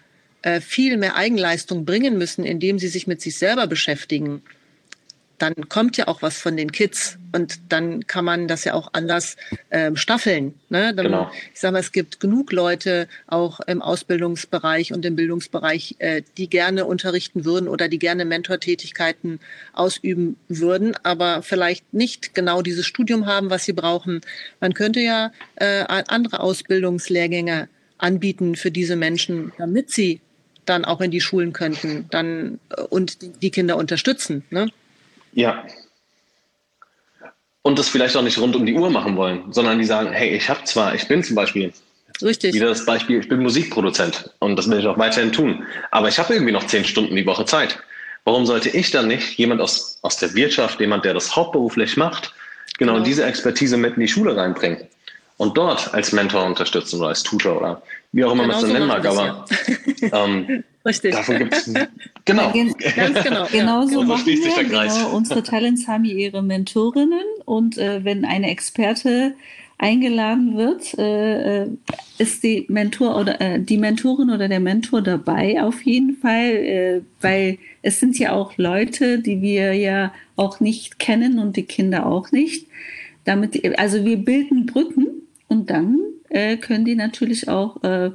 [0.41, 4.41] äh, viel mehr Eigenleistung bringen müssen, indem sie sich mit sich selber beschäftigen,
[5.37, 8.89] dann kommt ja auch was von den Kids und dann kann man das ja auch
[8.93, 9.37] anders
[9.69, 10.55] ähm, staffeln.
[10.69, 10.93] Ne?
[10.95, 11.31] Dann, genau.
[11.53, 16.49] Ich sage mal, es gibt genug Leute auch im Ausbildungsbereich und im Bildungsbereich, äh, die
[16.49, 19.39] gerne unterrichten würden oder die gerne Mentortätigkeiten
[19.73, 24.21] ausüben würden, aber vielleicht nicht genau dieses Studium haben, was sie brauchen.
[24.59, 27.69] Man könnte ja äh, andere Ausbildungslehrgänge
[27.99, 30.21] anbieten für diese Menschen, damit sie
[30.65, 34.43] dann auch in die Schulen könnten dann äh, und die Kinder unterstützen.
[34.49, 34.67] Ne?
[35.37, 35.63] Ja.
[37.61, 40.29] Und das vielleicht auch nicht rund um die Uhr machen wollen, sondern die sagen, hey,
[40.29, 41.71] ich habe zwar, ich bin zum Beispiel
[42.23, 42.55] Richtig.
[42.55, 45.63] Wieder das Beispiel, ich bin Musikproduzent und das will ich auch weiterhin tun.
[45.91, 47.77] Aber ich habe irgendwie noch zehn Stunden die Woche Zeit.
[48.23, 52.33] Warum sollte ich dann nicht jemand aus, aus der Wirtschaft, jemand, der das hauptberuflich macht,
[52.79, 53.05] genau, genau.
[53.05, 54.87] diese Expertise mit in die Schule reinbringen
[55.37, 58.67] und dort als Mentor unterstützen oder als Tutor oder wie auch immer genau man es
[58.67, 59.05] so nennen mag.
[59.05, 59.45] Aber
[60.01, 60.25] ja.
[60.25, 61.11] ähm, Richtig.
[61.11, 61.65] Davon gibt es
[62.25, 62.53] genau.
[62.55, 62.65] Ja,
[62.95, 63.47] ganz genau.
[63.51, 64.63] Genau so machen wir.
[64.63, 65.15] Genau.
[65.15, 69.33] Unsere Talents haben ihre Mentorinnen und äh, wenn eine Experte
[69.77, 71.69] eingeladen wird, äh, äh,
[72.17, 77.01] ist die Mentor oder äh, die Mentorin oder der Mentor dabei auf jeden Fall, äh,
[77.21, 82.07] weil es sind ja auch Leute, die wir ja auch nicht kennen und die Kinder
[82.07, 82.65] auch nicht.
[83.25, 85.07] Damit, also wir bilden Brücken
[85.47, 88.11] und dann äh, können die natürlich auch äh,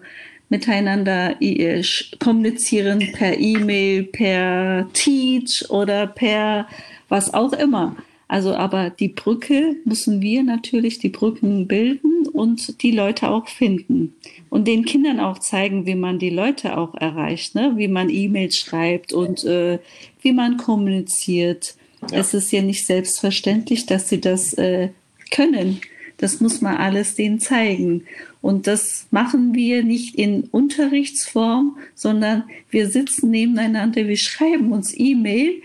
[0.53, 1.83] miteinander äh,
[2.19, 6.69] kommunizieren per E-Mail, per Teach oder per
[7.09, 7.97] was auch immer.
[8.29, 14.15] Also, aber die Brücke müssen wir natürlich die Brücken bilden und die Leute auch finden.
[14.51, 17.73] Und den Kindern auch zeigen, wie man die Leute auch erreicht, ne?
[17.77, 19.79] wie man E-Mails schreibt und äh,
[20.21, 21.77] wie man kommuniziert.
[22.11, 22.19] Ja.
[22.19, 24.91] Es ist ja nicht selbstverständlich, dass sie das äh,
[25.31, 25.81] können.
[26.23, 28.05] Das muss man alles denen zeigen.
[28.41, 35.61] Und das machen wir nicht in Unterrichtsform, sondern wir sitzen nebeneinander, wir schreiben uns E-Mail,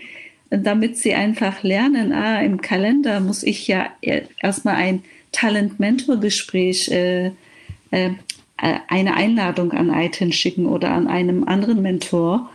[0.50, 3.86] damit sie einfach lernen, ah, im Kalender muss ich ja
[4.40, 7.26] erstmal ein Talent-Mentor-Gespräch, äh,
[7.92, 8.10] äh,
[8.56, 12.50] eine Einladung an Aiten schicken oder an einem anderen Mentor,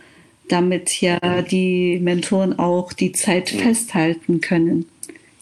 [0.48, 4.84] damit ja die Mentoren auch die Zeit festhalten können.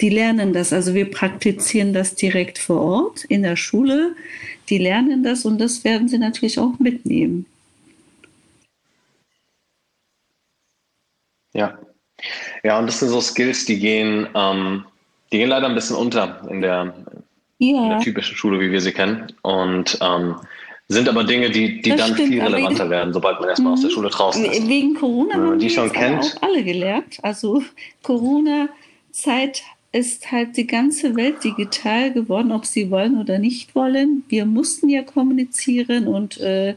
[0.02, 4.14] Die lernen das, also wir praktizieren das direkt vor Ort in der Schule.
[4.68, 7.46] Die lernen das und das werden sie natürlich auch mitnehmen.
[11.54, 11.78] Ja,
[12.62, 14.84] ja, und das sind so Skills, die gehen, ähm,
[15.32, 16.94] die gehen leider ein bisschen unter in der,
[17.58, 17.82] ja.
[17.84, 19.32] in der typischen Schule, wie wir sie kennen.
[19.42, 20.36] Und ähm,
[20.88, 23.90] sind aber Dinge, die, die dann stimmt, viel relevanter werden, sobald man erstmal aus der
[23.90, 23.94] mhm.
[23.94, 24.68] Schule draußen ist.
[24.68, 26.22] Wegen Corona haben die schon kennt.
[26.22, 27.18] auch alle gelernt.
[27.22, 27.62] Also
[28.02, 29.62] Corona-Zeit
[29.92, 34.24] ist halt die ganze Welt digital geworden, ob sie wollen oder nicht wollen.
[34.28, 36.74] Wir mussten ja kommunizieren und äh,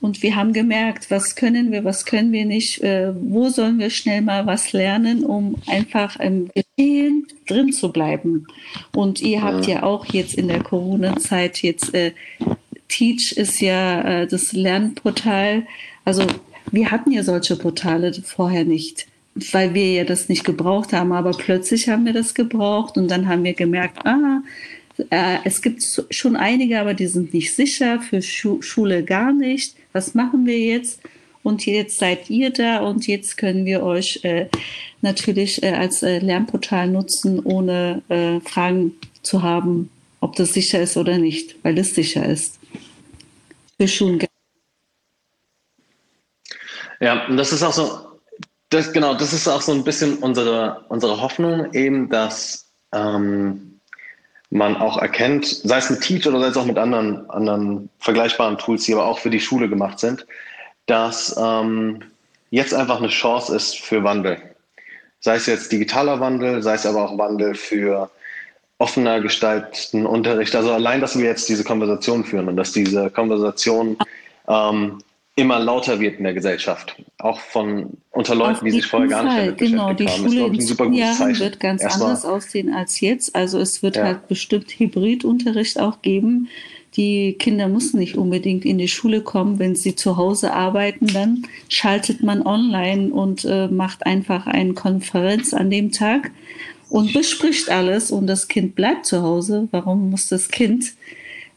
[0.00, 3.90] und wir haben gemerkt, was können wir, was können wir nicht, äh, wo sollen wir
[3.90, 8.46] schnell mal was lernen, um einfach im Geschehen drin zu bleiben.
[8.94, 12.12] Und ihr habt ja auch jetzt in der Corona-Zeit jetzt, äh,
[12.86, 15.66] Teach ist ja äh, das Lernportal.
[16.04, 16.24] Also
[16.70, 19.06] wir hatten ja solche Portale vorher nicht
[19.52, 23.28] weil wir ja das nicht gebraucht haben, aber plötzlich haben wir das gebraucht und dann
[23.28, 24.42] haben wir gemerkt, ah,
[25.10, 29.76] äh, es gibt schon einige, aber die sind nicht sicher, für Schu Schule gar nicht.
[29.92, 31.00] Was machen wir jetzt?
[31.42, 34.46] Und jetzt seid ihr da und jetzt können wir euch äh,
[35.00, 40.96] natürlich äh, als äh, Lernportal nutzen, ohne äh, Fragen zu haben, ob das sicher ist
[40.96, 42.58] oder nicht, weil es sicher ist.
[43.78, 44.26] Für Schulen.
[47.00, 48.07] Ja, das ist auch so,
[48.70, 53.80] das, genau, das ist auch so ein bisschen unsere, unsere Hoffnung, eben, dass ähm,
[54.50, 58.58] man auch erkennt, sei es mit Teach oder sei es auch mit anderen, anderen vergleichbaren
[58.58, 60.26] Tools, die aber auch für die Schule gemacht sind,
[60.86, 62.02] dass ähm,
[62.50, 64.38] jetzt einfach eine Chance ist für Wandel.
[65.20, 68.10] Sei es jetzt digitaler Wandel, sei es aber auch Wandel für
[68.78, 70.54] offener gestalteten Unterricht.
[70.54, 73.98] Also allein, dass wir jetzt diese Konversation führen und dass diese Konversation
[74.46, 74.98] ähm,
[75.38, 76.96] immer lauter wird in der Gesellschaft.
[77.18, 80.28] Auch von unter Leuten, die sich vorher gar nicht damit genau, die haben.
[80.28, 82.08] Schule in Jahren wird ganz Erstmal.
[82.08, 83.36] anders aussehen als jetzt.
[83.36, 84.04] Also es wird ja.
[84.04, 86.48] halt bestimmt Hybridunterricht auch geben.
[86.96, 89.60] Die Kinder müssen nicht unbedingt in die Schule kommen.
[89.60, 95.54] Wenn sie zu Hause arbeiten, dann schaltet man online und äh, macht einfach eine Konferenz
[95.54, 96.32] an dem Tag
[96.90, 99.68] und bespricht alles und das Kind bleibt zu Hause.
[99.70, 100.94] Warum muss das Kind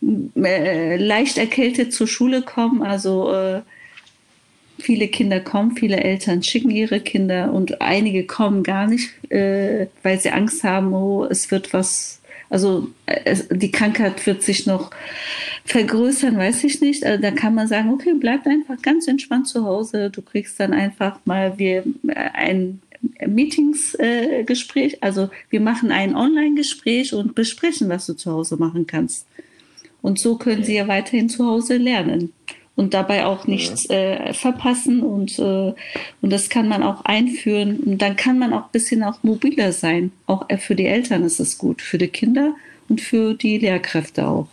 [0.01, 2.81] äh, leicht erkältet zur Schule kommen?
[2.81, 3.61] Also äh,
[4.81, 10.19] viele Kinder kommen, viele Eltern schicken ihre Kinder und einige kommen gar nicht, äh, weil
[10.19, 14.91] sie Angst haben, oh, es wird was, also es, die Krankheit wird sich noch
[15.65, 17.05] vergrößern, weiß ich nicht.
[17.05, 20.09] Also da kann man sagen, okay, bleib einfach ganz entspannt zu Hause.
[20.09, 21.83] Du kriegst dann einfach mal wir,
[22.33, 22.81] ein
[23.25, 24.93] Meetingsgespräch.
[24.93, 29.27] Äh, also wir machen ein Online-Gespräch und besprechen, was du zu Hause machen kannst.
[30.01, 32.33] Und so können sie ja weiterhin zu Hause lernen
[32.75, 35.73] und dabei auch nichts äh, verpassen und, äh,
[36.21, 39.71] und das kann man auch einführen und dann kann man auch ein bisschen auch mobiler
[39.71, 40.11] sein.
[40.25, 42.55] Auch äh, für die Eltern ist es gut, für die Kinder
[42.89, 44.47] und für die Lehrkräfte auch.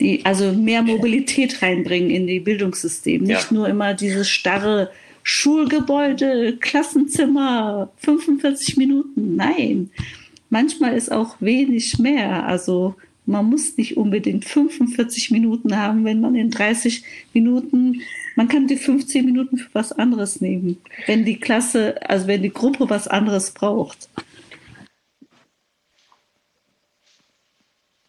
[0.00, 3.24] die also mehr Mobilität reinbringen in die Bildungssystem.
[3.24, 3.54] Nicht ja.
[3.54, 4.90] nur immer dieses starre
[5.24, 9.36] Schulgebäude, Klassenzimmer, 45 Minuten.
[9.36, 9.90] Nein,
[10.50, 12.46] manchmal ist auch wenig mehr.
[12.46, 12.94] Also
[13.26, 17.02] man muss nicht unbedingt 45 Minuten haben, wenn man in 30
[17.32, 18.00] Minuten,
[18.36, 22.52] man kann die 15 Minuten für was anderes nehmen, wenn die Klasse, also wenn die
[22.52, 24.08] Gruppe was anderes braucht.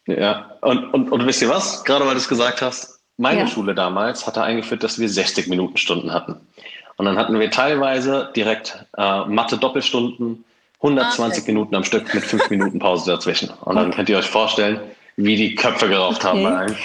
[0.06, 1.84] Ja, und, und, und wisst ihr was?
[1.84, 3.46] Gerade weil du es gesagt hast, meine ja.
[3.46, 6.36] Schule damals hatte eingeführt, dass wir 60 Minuten Stunden hatten.
[6.96, 10.44] Und dann hatten wir teilweise direkt äh, Mathe-Doppelstunden,
[10.80, 11.52] 120 okay.
[11.52, 13.50] Minuten am Stück mit fünf Minuten Pause dazwischen.
[13.50, 14.80] Und dann könnt ihr euch vorstellen,
[15.18, 16.26] wie die Köpfe geraucht okay.
[16.28, 16.76] haben bei allen.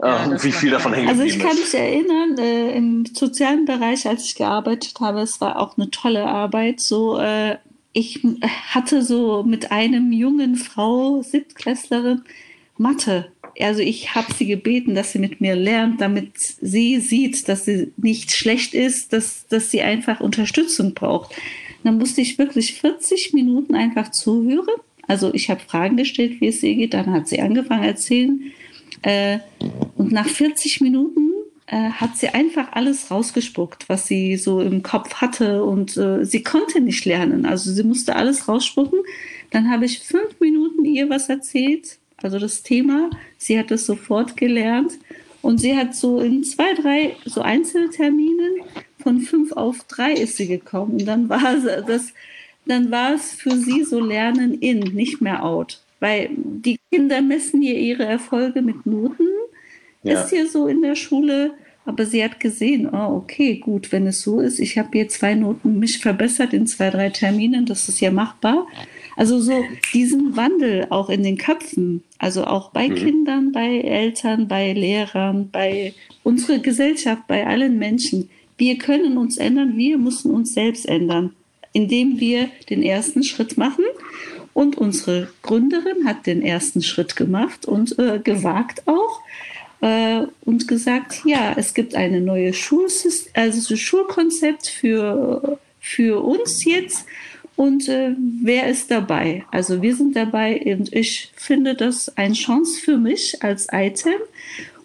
[0.00, 4.06] Ja, äh, wie viel davon hängen Also ich kann mich erinnern, äh, im sozialen Bereich,
[4.06, 6.80] als ich gearbeitet habe, es war auch eine tolle Arbeit.
[6.80, 7.56] So, äh,
[7.92, 8.20] ich
[8.68, 12.22] hatte so mit einem jungen Frau, Siebtklässlerin,
[12.76, 13.32] Mathe.
[13.58, 17.92] Also ich habe sie gebeten, dass sie mit mir lernt, damit sie sieht, dass sie
[17.96, 21.34] nicht schlecht ist, dass, dass sie einfach Unterstützung braucht.
[21.82, 24.76] Dann musste ich wirklich 40 Minuten einfach zuhören.
[25.08, 26.94] Also ich habe Fragen gestellt, wie es ihr geht.
[26.94, 28.52] Dann hat sie angefangen erzählen.
[29.02, 29.38] Äh,
[29.96, 31.32] und nach 40 Minuten
[31.66, 35.64] äh, hat sie einfach alles rausgespuckt, was sie so im Kopf hatte.
[35.64, 37.46] Und äh, sie konnte nicht lernen.
[37.46, 39.00] Also sie musste alles rausspucken.
[39.50, 43.10] Dann habe ich fünf Minuten ihr was erzählt also das Thema.
[43.36, 44.92] Sie hat es sofort gelernt
[45.42, 48.62] und sie hat so in zwei, drei so Einzelterminen
[49.00, 50.92] von fünf auf drei ist sie gekommen.
[50.92, 51.56] Und dann war
[51.86, 52.12] das,
[52.68, 55.80] dann war es für sie so Lernen in, nicht mehr out.
[56.00, 59.26] Weil die Kinder messen hier ihre Erfolge mit Noten.
[60.02, 60.20] Ja.
[60.20, 61.52] Ist hier so in der Schule.
[61.88, 65.34] Aber sie hat gesehen, oh, okay, gut, wenn es so ist, ich habe hier zwei
[65.34, 68.66] Noten mich verbessert in zwei, drei Terminen, das ist ja machbar.
[69.16, 69.64] Also so
[69.94, 72.94] diesen Wandel auch in den Köpfen, also auch bei mhm.
[72.94, 75.94] Kindern, bei Eltern, bei Lehrern, bei
[76.24, 78.28] unserer Gesellschaft, bei allen Menschen.
[78.58, 81.32] Wir können uns ändern, wir müssen uns selbst ändern,
[81.78, 83.84] indem wir den ersten Schritt machen.
[84.52, 89.20] Und unsere Gründerin hat den ersten Schritt gemacht und äh, gewagt auch
[89.80, 97.06] äh, und gesagt, ja, es gibt eine neue Schulsystem, also Schulkonzept für, für uns jetzt
[97.54, 99.44] und äh, wer ist dabei?
[99.52, 104.20] Also wir sind dabei und ich finde das eine Chance für mich als Item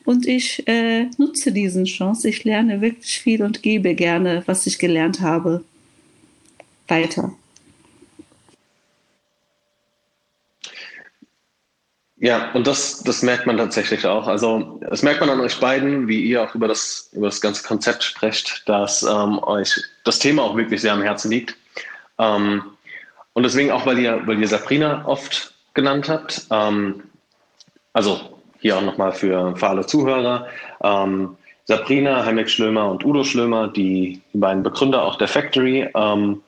[0.06, 2.30] und ich äh, nutze diesen Chance.
[2.30, 5.64] Ich lerne wirklich viel und gebe gerne, was ich gelernt habe,
[6.88, 7.32] weiter.
[12.24, 14.28] Ja, und das, das merkt man tatsächlich auch.
[14.28, 17.68] Also das merkt man an euch beiden, wie ihr auch über das, über das ganze
[17.68, 21.58] Konzept sprecht, dass ähm, euch das Thema auch wirklich sehr am Herzen liegt.
[22.18, 22.64] Ähm,
[23.34, 27.04] und deswegen auch, weil ihr, weil ihr Sabrina oft genannt habt, ähm,
[27.92, 30.48] also hier auch nochmal für, für alle Zuhörer,
[30.82, 36.42] ähm, Sabrina, Heimek Schlömer und Udo Schlömer, die, die beiden Begründer auch der Factory, ähm,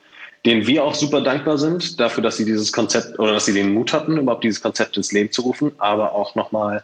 [0.46, 3.74] denen wir auch super dankbar sind dafür, dass sie dieses Konzept oder dass sie den
[3.74, 6.82] Mut hatten, überhaupt dieses Konzept ins Leben zu rufen, aber auch nochmal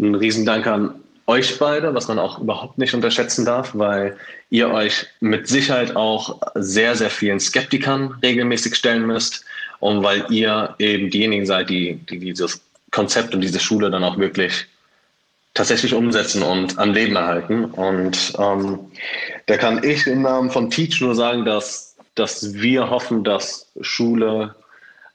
[0.00, 0.94] ein Riesendank an
[1.26, 4.16] euch beide, was man auch überhaupt nicht unterschätzen darf, weil
[4.50, 9.44] ihr euch mit Sicherheit auch sehr, sehr vielen Skeptikern regelmäßig stellen müsst
[9.80, 14.18] und weil ihr eben diejenigen seid, die, die dieses Konzept und diese Schule dann auch
[14.18, 14.66] wirklich
[15.54, 17.66] tatsächlich umsetzen und am Leben erhalten.
[17.66, 18.78] Und ähm,
[19.46, 24.54] da kann ich im Namen von Teach nur sagen, dass, dass wir hoffen, dass Schule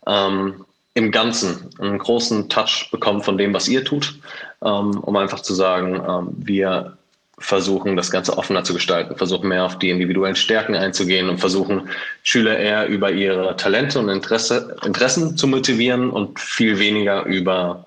[0.07, 4.19] ähm, im Ganzen einen großen Touch bekommt von dem, was ihr tut,
[4.63, 6.97] ähm, um einfach zu sagen, ähm, wir
[7.37, 11.89] versuchen, das Ganze offener zu gestalten, versuchen mehr auf die individuellen Stärken einzugehen und versuchen,
[12.21, 17.85] Schüler eher über ihre Talente und Interesse, Interessen zu motivieren und viel weniger über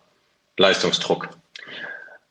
[0.56, 1.28] Leistungsdruck.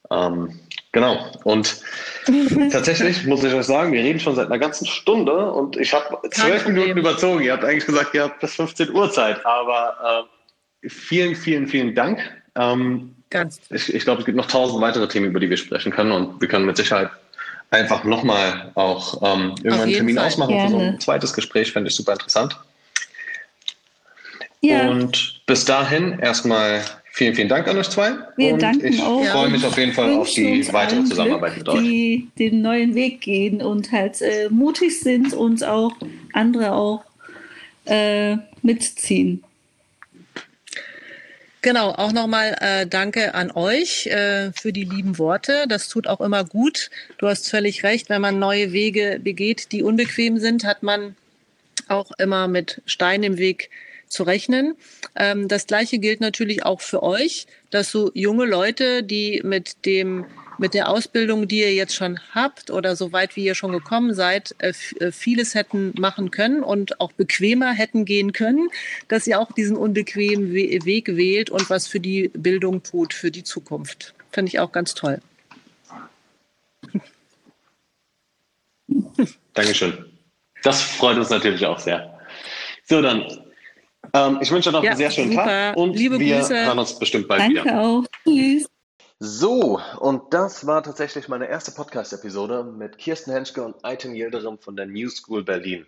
[0.10, 0.60] Ähm,
[0.92, 1.32] genau.
[1.44, 1.82] Und
[2.72, 6.18] tatsächlich muss ich euch sagen, wir reden schon seit einer ganzen Stunde und ich habe
[6.30, 7.44] zwölf Minuten überzogen.
[7.44, 10.28] Ihr habt eigentlich gesagt, ihr habt bis 15 Uhr Zeit, aber
[10.84, 12.20] äh, vielen, vielen, vielen Dank.
[12.56, 13.62] Ähm, Ganz.
[13.70, 16.42] Ich, ich glaube, es gibt noch tausend weitere Themen, über die wir sprechen können und
[16.42, 17.10] wir können mit Sicherheit
[17.70, 20.28] einfach nochmal auch ähm, irgendwann einen Termin Fall.
[20.28, 20.70] ausmachen Gerne.
[20.70, 22.58] für so ein zweites Gespräch, fände ich super interessant.
[24.60, 24.90] Ja.
[24.90, 28.14] Und bis dahin erstmal vielen, vielen Dank an euch zwei.
[28.38, 29.24] Wir und danken ich auch.
[29.26, 31.82] freue mich auf jeden Fall auf die weitere Zusammenarbeit mit euch.
[31.82, 35.94] Die den neuen Weg gehen und halt äh, mutig sind und auch
[36.34, 37.04] andere auch
[37.86, 39.44] äh, mitziehen.
[41.64, 45.66] Genau, auch nochmal äh, danke an euch äh, für die lieben Worte.
[45.68, 46.90] Das tut auch immer gut.
[47.20, 51.16] Du hast völlig recht, wenn man neue Wege begeht, die unbequem sind, hat man
[51.88, 53.70] auch immer mit Steinen im Weg
[54.12, 54.76] zu rechnen.
[55.16, 60.26] Ähm, das Gleiche gilt natürlich auch für euch, dass so junge Leute, die mit dem
[60.62, 64.14] mit der Ausbildung, die ihr jetzt schon habt oder so weit wie ihr schon gekommen
[64.14, 68.70] seid, äh, äh, vieles hätten machen können und auch bequemer hätten gehen können,
[69.08, 73.44] dass ihr auch diesen unbequemen Weg wählt und was für die Bildung tut, für die
[73.44, 74.14] Zukunft.
[74.32, 75.20] Finde ich auch ganz toll.
[79.54, 80.06] Dankeschön.
[80.64, 82.20] Das freut uns natürlich auch sehr.
[82.86, 83.26] So, dann.
[84.14, 85.46] Ähm, ich wünsche noch ja, einen sehr schönen super.
[85.46, 86.66] Tag und Liebe wir Grüße.
[86.66, 87.82] hören uns bestimmt bald Danke wieder.
[87.82, 88.04] auch.
[88.24, 88.68] Tschüss.
[89.20, 94.76] So, und das war tatsächlich meine erste Podcast-Episode mit Kirsten Henschke und Aitin Yildirim von
[94.76, 95.86] der New School Berlin.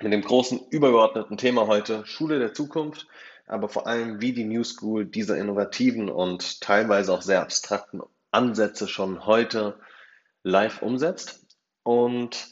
[0.00, 3.06] Mit dem großen übergeordneten Thema heute Schule der Zukunft,
[3.46, 8.88] aber vor allem, wie die New School diese innovativen und teilweise auch sehr abstrakten Ansätze
[8.88, 9.78] schon heute
[10.42, 11.46] live umsetzt.
[11.82, 12.48] Und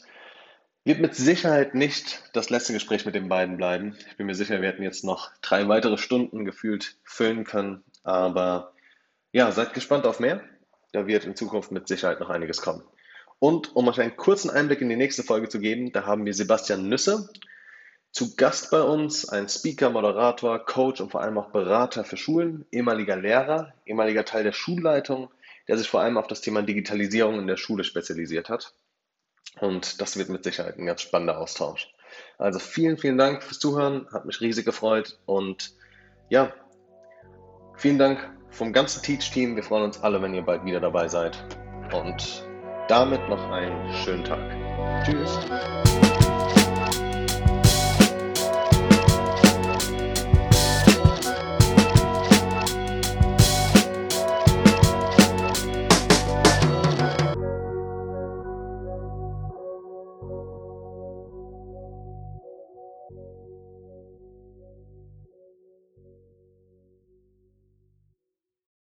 [0.87, 3.97] wird mit Sicherheit nicht das letzte Gespräch mit den beiden bleiben.
[4.09, 8.71] Ich bin mir sicher, wir hätten jetzt noch drei weitere Stunden gefühlt füllen können, aber
[9.33, 10.41] ja, seid gespannt auf mehr.
[10.93, 12.83] Da wird in Zukunft mit Sicherheit noch einiges kommen.
[13.39, 16.33] Und um euch einen kurzen Einblick in die nächste Folge zu geben, da haben wir
[16.33, 17.29] Sebastian Nüsse
[18.11, 22.65] zu Gast bei uns, ein Speaker, Moderator, Coach und vor allem auch Berater für Schulen,
[22.71, 25.29] ehemaliger Lehrer, ehemaliger Teil der Schulleitung,
[25.67, 28.73] der sich vor allem auf das Thema Digitalisierung in der Schule spezialisiert hat.
[29.59, 31.93] Und das wird mit Sicherheit ein ganz spannender Austausch.
[32.37, 35.73] Also vielen, vielen Dank fürs Zuhören, hat mich riesig gefreut und
[36.29, 36.53] ja,
[37.75, 39.55] vielen Dank vom ganzen Teach-Team.
[39.55, 41.37] Wir freuen uns alle, wenn ihr bald wieder dabei seid.
[41.93, 42.45] Und
[42.87, 44.39] damit noch einen schönen Tag.
[45.05, 45.39] Tschüss.